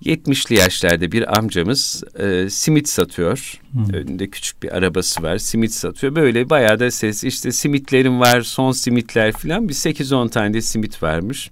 70'li 0.03 0.55
yaşlarda 0.55 1.11
bir 1.11 1.37
amcamız 1.37 2.03
e, 2.19 2.49
simit 2.49 2.89
satıyor. 2.89 3.61
Hmm. 3.71 3.93
Önünde 3.93 4.29
küçük 4.29 4.63
bir 4.63 4.77
arabası 4.77 5.23
var. 5.23 5.37
Simit 5.37 5.71
satıyor. 5.71 6.15
Böyle 6.15 6.49
bayağı 6.49 6.79
da 6.79 6.91
ses 6.91 7.23
işte 7.23 7.51
simitlerim 7.51 8.19
var, 8.19 8.41
son 8.41 8.71
simitler 8.71 9.31
falan 9.31 9.69
bir 9.69 9.73
8-10 9.73 10.29
tane 10.29 10.53
de 10.53 10.61
simit 10.61 11.03
varmış. 11.03 11.51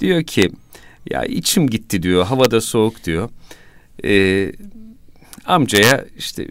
Diyor 0.00 0.22
ki 0.22 0.50
ya 1.10 1.24
içim 1.24 1.70
gitti 1.70 2.02
diyor. 2.02 2.26
Havada 2.26 2.60
soğuk 2.60 3.04
diyor. 3.04 3.30
E, 4.04 4.52
amcaya 5.46 6.04
işte 6.18 6.48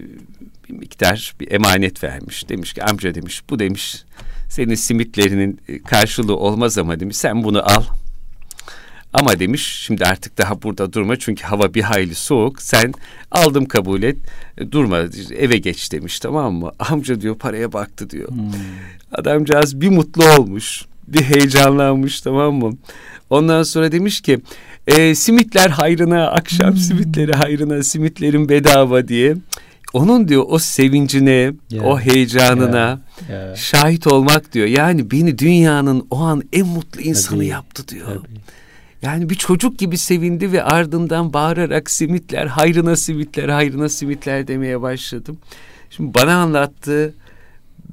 bir 0.70 0.74
miktar 0.74 1.36
bir 1.40 1.52
emanet 1.52 2.04
vermiş. 2.04 2.50
Demiş 2.50 2.74
ki 2.74 2.84
amca 2.84 3.16
demiş 3.16 3.42
bu 3.50 3.60
demiş 3.60 4.04
senin 4.50 4.76
simitlerinin 4.76 5.60
karşılığı 5.86 6.38
olmaz 6.38 6.78
ama 6.78 7.00
demiş 7.00 7.18
sen 7.18 7.44
bunu 7.44 7.72
al 7.72 7.84
ama 9.14 9.40
demiş 9.40 9.84
şimdi 9.86 10.06
artık 10.06 10.38
daha 10.38 10.62
burada 10.62 10.94
durma 10.94 11.20
çünkü 11.20 11.44
hava 11.44 11.74
bir 11.74 11.82
hayli 11.82 12.16
soğuk. 12.16 12.62
Sen 12.62 12.94
aldım 13.32 13.66
kabul 13.66 14.04
et 14.04 14.18
e, 14.58 14.72
durma 14.72 14.98
eve 15.38 15.58
geç 15.58 15.92
demiş 15.92 16.20
tamam 16.20 16.54
mı? 16.54 16.72
Amca 16.80 17.22
diyor 17.22 17.38
paraya 17.38 17.74
baktı 17.74 18.10
diyor. 18.10 18.30
Hmm. 18.30 18.52
Adamcağız 19.12 19.82
bir 19.82 19.90
mutlu 19.90 20.26
olmuş 20.26 20.86
bir 21.08 21.22
heyecanlanmış 21.22 22.22
tamam 22.22 22.54
mı? 22.54 22.72
Ondan 23.30 23.64
sonra 23.64 23.92
demiş 23.92 24.22
ki 24.22 24.40
e, 24.88 25.16
simitler 25.16 25.70
hayrına 25.70 26.28
akşam 26.28 26.72
hmm. 26.72 26.78
simitleri 26.78 27.34
hayrına 27.34 27.84
simitlerin 27.84 28.50
bedava 28.50 29.08
diye. 29.08 29.36
Onun 29.94 30.28
diyor 30.28 30.44
o 30.48 30.60
sevincine, 30.60 31.54
yeah. 31.70 31.86
o 31.86 32.00
heyecanına 32.00 33.02
yeah. 33.30 33.46
Yeah. 33.46 33.56
şahit 33.56 34.08
olmak 34.08 34.54
diyor. 34.54 34.68
Yani 34.68 35.12
beni 35.12 35.38
dünyanın 35.38 36.08
o 36.10 36.20
an 36.20 36.44
en 36.54 36.68
mutlu 36.68 37.02
insanı 37.02 37.38
Tabii. 37.38 37.48
yaptı 37.48 37.88
diyor. 37.88 38.08
Tabii. 38.08 38.40
Yani 39.02 39.30
bir 39.30 39.36
çocuk 39.36 39.80
gibi 39.80 39.98
sevindi 39.98 40.52
ve 40.52 40.64
ardından 40.64 41.34
bağırarak 41.34 41.92
simitler, 41.92 42.46
hayrına 42.46 42.96
simitler, 42.96 43.50
hayrına 43.50 43.90
simitler 43.90 44.48
demeye 44.48 44.82
başladım. 44.82 45.38
Şimdi 45.90 46.14
bana 46.14 46.36
anlattı, 46.36 47.14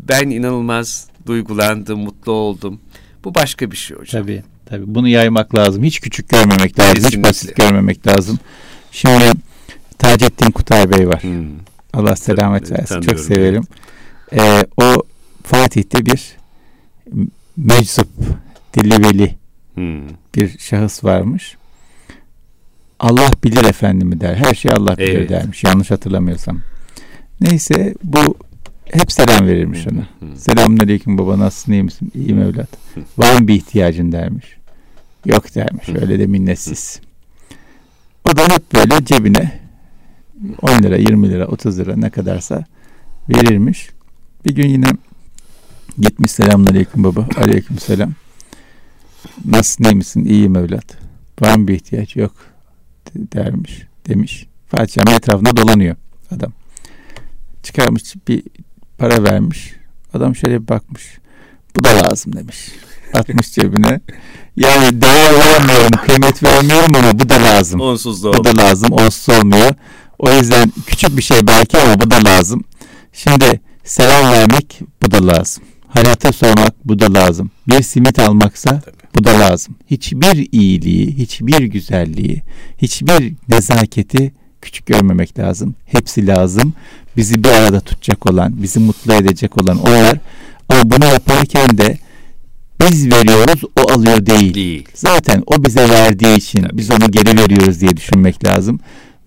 ben 0.08 0.30
inanılmaz 0.30 1.08
duygulandım, 1.26 2.00
mutlu 2.00 2.32
oldum. 2.32 2.80
Bu 3.24 3.34
başka 3.34 3.70
bir 3.70 3.76
şey 3.76 3.96
hocam. 3.96 4.22
Tabii, 4.22 4.42
tabii. 4.70 4.94
Bunu 4.94 5.08
yaymak 5.08 5.54
lazım. 5.54 5.84
Hiç 5.84 6.00
küçük 6.00 6.28
görmemek 6.28 6.78
lazım, 6.78 6.94
Kesinlikle. 6.94 7.18
hiç 7.18 7.24
basit 7.24 7.56
görmemek 7.56 8.06
lazım. 8.06 8.38
Şimdi 8.92 9.24
Taceddin 9.98 10.50
Kutay 10.50 10.90
Bey 10.90 11.08
var. 11.08 11.22
Hmm. 11.22 11.46
Allah 11.92 12.16
selamet 12.16 12.70
versin. 12.70 13.00
Çok 13.00 13.20
severim. 13.20 13.64
Ee, 14.32 14.64
o 14.76 15.02
Fatih'te 15.42 16.06
bir 16.06 16.36
meczup, 17.56 18.08
dilli 18.74 19.04
veli 19.04 19.40
Hmm. 19.74 20.08
Bir 20.36 20.58
şahıs 20.58 21.04
varmış. 21.04 21.56
Allah 23.00 23.30
bilir 23.44 23.64
efendimi 23.64 24.20
der. 24.20 24.34
Her 24.34 24.54
şey 24.54 24.72
Allah 24.74 24.98
bilir 24.98 25.18
evet. 25.18 25.30
dermiş. 25.30 25.64
Yanlış 25.64 25.90
hatırlamıyorsam. 25.90 26.60
Neyse 27.40 27.94
bu 28.04 28.36
hep 28.84 29.12
selam 29.12 29.46
verirmiş 29.46 29.86
ona. 29.86 30.06
Hmm. 30.18 30.36
Selamun 30.36 30.78
aleyküm 30.78 31.18
baba 31.18 31.38
nasılsın 31.38 31.72
iyi 31.72 31.82
misin? 31.82 32.12
İyiyim 32.14 32.42
evlat. 32.42 32.68
Var 33.18 33.40
mı 33.40 33.48
bir 33.48 33.54
ihtiyacın 33.54 34.12
dermiş. 34.12 34.56
Yok 35.24 35.54
dermiş. 35.54 35.88
Öyle 35.88 36.18
de 36.18 36.26
minnetsiz. 36.26 37.00
O 38.24 38.36
da 38.36 38.42
hep 38.42 38.74
böyle 38.74 39.04
cebine 39.04 39.60
10 40.62 40.82
lira, 40.82 40.96
20 40.96 41.30
lira, 41.30 41.46
30 41.46 41.78
lira 41.78 41.96
ne 41.96 42.10
kadarsa 42.10 42.64
verirmiş. 43.28 43.90
Bir 44.44 44.54
gün 44.54 44.68
yine 44.68 44.86
gitmiş 45.98 46.30
selamun 46.30 46.66
aleyküm 46.66 47.04
baba. 47.04 47.28
Aleyküm 47.36 47.78
selam. 47.78 48.12
Nasıl 49.44 49.84
ne 49.84 49.94
misin? 49.94 50.24
İyiyim 50.24 50.56
evlat. 50.56 50.96
Var 51.40 51.56
mı 51.56 51.68
bir 51.68 51.74
ihtiyaç? 51.74 52.16
Yok 52.16 52.34
dermiş. 53.16 53.86
Demiş. 54.08 54.46
Fatih 54.66 54.94
Cami 54.94 55.16
etrafında 55.16 55.56
dolanıyor 55.56 55.96
adam. 56.30 56.52
Çıkarmış 57.62 58.14
bir 58.28 58.42
para 58.98 59.24
vermiş. 59.24 59.74
Adam 60.14 60.36
şöyle 60.36 60.62
bir 60.62 60.68
bakmış. 60.68 61.18
Bu 61.76 61.84
da 61.84 61.88
lazım 61.88 62.36
demiş. 62.36 62.56
Atmış 63.14 63.52
cebine. 63.52 64.00
Yani 64.56 65.02
değer 65.02 65.34
vermiyorum, 65.34 65.90
kıymet 66.06 66.42
vermiyorum 66.42 66.96
ama 66.96 67.18
bu 67.18 67.28
da 67.28 67.34
lazım. 67.34 67.80
Onsuz 67.80 68.24
da 68.24 68.32
Bu 68.32 68.44
da 68.44 68.56
lazım, 68.56 68.92
onsuz 68.92 69.34
olmuyor. 69.38 69.74
O 70.18 70.30
yüzden 70.30 70.72
küçük 70.86 71.16
bir 71.16 71.22
şey 71.22 71.46
belki 71.46 71.78
ama 71.78 72.00
bu 72.00 72.10
da 72.10 72.24
lazım. 72.24 72.64
Şimdi 73.12 73.60
selam 73.84 74.32
vermek 74.32 74.80
bu 75.02 75.10
da 75.10 75.26
lazım. 75.26 75.64
Hayata 75.88 76.32
sormak 76.32 76.74
bu 76.84 76.98
da 76.98 77.14
lazım. 77.14 77.50
Bir 77.68 77.82
simit 77.82 78.18
almaksa 78.18 78.80
Tabii. 78.80 79.00
Bu 79.18 79.24
da 79.24 79.40
lazım. 79.40 79.74
Hiçbir 79.90 80.48
iyiliği, 80.52 81.16
hiçbir 81.18 81.62
güzelliği, 81.62 82.42
hiçbir 82.78 83.34
nezaketi 83.48 84.32
küçük 84.62 84.86
görmemek 84.86 85.38
lazım. 85.38 85.74
Hepsi 85.86 86.26
lazım. 86.26 86.72
Bizi 87.16 87.44
bir 87.44 87.48
arada 87.48 87.80
tutacak 87.80 88.30
olan, 88.30 88.62
bizi 88.62 88.80
mutlu 88.80 89.12
edecek 89.14 89.62
olan 89.62 89.78
onlar. 89.78 90.18
Ama 90.70 90.90
bunu 90.90 91.04
yaparken 91.04 91.78
de 91.78 91.98
biz 92.80 93.06
veriyoruz, 93.06 93.62
o 93.76 93.92
alıyor 93.92 94.26
değil. 94.26 94.54
değil. 94.54 94.88
Zaten 94.94 95.42
o 95.46 95.64
bize 95.64 95.88
verdiği 95.88 96.36
için 96.36 96.62
Tabii. 96.62 96.78
biz 96.78 96.90
onu 96.90 97.10
geri 97.10 97.38
veriyoruz 97.38 97.80
diye 97.80 97.96
düşünmek 97.96 98.44
lazım. 98.44 98.80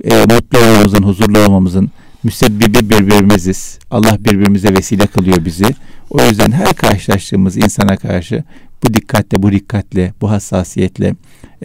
E, 0.04 0.22
mutlu 0.22 0.60
olmamızın, 0.60 1.04
huzurlu 1.04 1.40
olmamızın 1.40 1.92
müsebbibi 2.24 2.90
birbirimiziz. 2.90 3.80
Allah 3.92 4.18
birbirimize 4.20 4.74
vesile 4.74 5.08
kılıyor 5.08 5.46
bizi. 5.46 5.66
O 6.10 6.24
yüzden 6.24 6.52
her 6.52 6.74
karşılaştığımız 6.74 7.58
insana 7.58 7.98
karşı 7.98 8.44
bu 8.84 8.94
dikkatle, 8.94 9.44
bu 9.44 9.52
dikkatle, 9.52 10.14
bu 10.22 10.32
hassasiyetle 10.32 11.16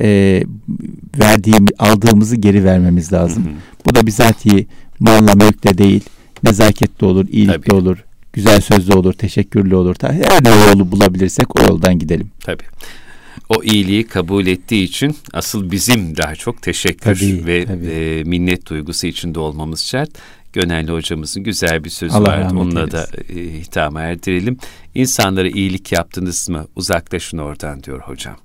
e, 0.00 0.42
verdiğim, 1.18 1.66
aldığımızı 1.78 2.36
geri 2.36 2.64
vermemiz 2.64 3.12
lazım. 3.12 3.44
Hı 3.44 3.48
hı. 3.48 3.52
Bu 3.86 3.94
da 3.94 4.06
bizatihi 4.06 4.66
malla 5.00 5.34
mülkle 5.34 5.78
değil, 5.78 6.04
nezaketle 6.44 7.06
olur, 7.06 7.26
iyilikle 7.28 7.62
Tabii. 7.62 7.74
olur, 7.74 8.04
güzel 8.38 8.60
sözlü 8.60 8.94
olur, 8.94 9.12
teşekkürlü 9.12 9.74
olur. 9.74 9.96
Her 10.00 10.44
ne 10.44 10.48
yolu 10.48 10.92
bulabilirsek 10.92 11.60
o 11.60 11.62
yoldan 11.62 11.98
gidelim. 11.98 12.30
Tabii. 12.40 12.64
O 13.48 13.62
iyiliği 13.62 14.06
kabul 14.06 14.46
ettiği 14.46 14.84
için 14.84 15.16
asıl 15.32 15.70
bizim 15.70 16.16
daha 16.16 16.34
çok 16.34 16.62
teşekkür 16.62 17.14
tabii, 17.14 17.46
ve 17.46 17.64
tabii. 17.64 17.86
E, 17.86 18.24
minnet 18.24 18.66
duygusu 18.70 19.06
içinde 19.06 19.38
olmamız 19.40 19.80
şart. 19.80 20.10
Gönelli 20.52 20.92
hocamızın 20.92 21.42
güzel 21.42 21.84
bir 21.84 21.90
sözü 21.90 22.14
Allah 22.14 22.28
vardı. 22.28 22.54
Onunla 22.56 22.80
eylesin. 22.80 22.96
da 22.96 23.08
e, 23.40 23.60
hitama 23.60 24.00
erdirelim. 24.00 24.58
İnsanlara 24.94 25.48
iyilik 25.48 25.92
yaptınız 25.92 26.48
mı 26.48 26.66
uzaklaşın 26.76 27.38
oradan 27.38 27.82
diyor 27.82 28.00
hocam. 28.00 28.36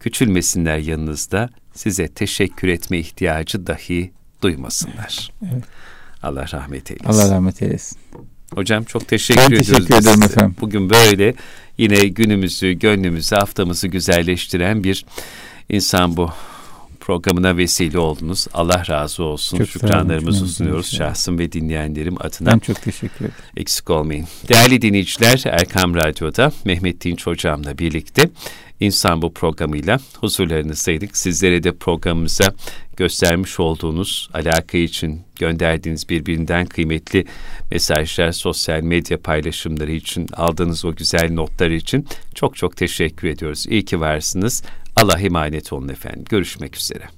Küçülmesinler 0.00 0.78
yanınızda 0.78 1.50
size 1.74 2.08
teşekkür 2.08 2.68
etme 2.68 2.98
ihtiyacı 2.98 3.66
dahi 3.66 4.12
duymasınlar. 4.42 5.32
Evet. 5.52 5.64
Allah 6.22 6.46
rahmet 6.52 6.90
eylesin. 6.90 7.08
Allah 7.08 7.34
rahmet 7.34 7.62
eylesin. 7.62 7.98
Hocam 8.54 8.84
çok 8.84 9.08
teşekkür 9.08 9.40
ben 9.40 9.46
ediyoruz. 9.46 9.66
teşekkür 9.68 9.94
ederim 9.94 10.22
efendim. 10.22 10.56
Bugün 10.60 10.90
böyle 10.90 11.34
yine 11.78 11.96
günümüzü, 11.96 12.72
gönlümüzü, 12.72 13.36
haftamızı 13.36 13.88
güzelleştiren 13.88 14.84
bir 14.84 15.04
insan 15.68 16.16
bu 16.16 16.30
programına 17.00 17.56
vesile 17.56 17.98
oldunuz. 17.98 18.46
Allah 18.54 18.82
razı 18.88 19.22
olsun. 19.22 19.58
Çok 19.58 19.68
Şükranlarımızı 19.68 20.48
sunuyoruz 20.48 20.96
şahsım 20.96 21.38
ve 21.38 21.52
dinleyenlerim 21.52 22.14
adına. 22.20 22.52
Ben 22.52 22.58
çok 22.58 22.82
teşekkür 22.82 23.24
ederim. 23.24 23.34
Eksik 23.56 23.90
olmayın. 23.90 24.26
Değerli 24.48 24.82
dinleyiciler 24.82 25.42
Erkam 25.46 25.94
Radyo'da 25.94 26.52
Mehmet 26.64 27.04
Dinç 27.04 27.26
Hocam'la 27.26 27.78
birlikte 27.78 28.30
İnsan 28.80 29.22
bu 29.22 29.32
programıyla 29.32 29.98
huzurlarınızdaydık. 30.20 31.16
Sizlere 31.16 31.62
de 31.62 31.72
programımıza 31.72 32.54
göstermiş 32.96 33.60
olduğunuz 33.60 34.30
alaka 34.34 34.78
için 34.78 35.22
gönderdiğiniz 35.36 36.08
birbirinden 36.08 36.66
kıymetli 36.66 37.24
mesajlar, 37.70 38.32
sosyal 38.32 38.80
medya 38.80 39.20
paylaşımları 39.20 39.92
için 39.92 40.26
aldığınız 40.32 40.84
o 40.84 40.94
güzel 40.94 41.32
notlar 41.32 41.70
için 41.70 42.06
çok 42.34 42.56
çok 42.56 42.76
teşekkür 42.76 43.28
ediyoruz. 43.28 43.66
İyi 43.66 43.84
ki 43.84 44.00
varsınız. 44.00 44.62
Allah 44.96 45.20
emanet 45.20 45.72
olun 45.72 45.88
efendim. 45.88 46.24
Görüşmek 46.30 46.76
üzere. 46.76 47.15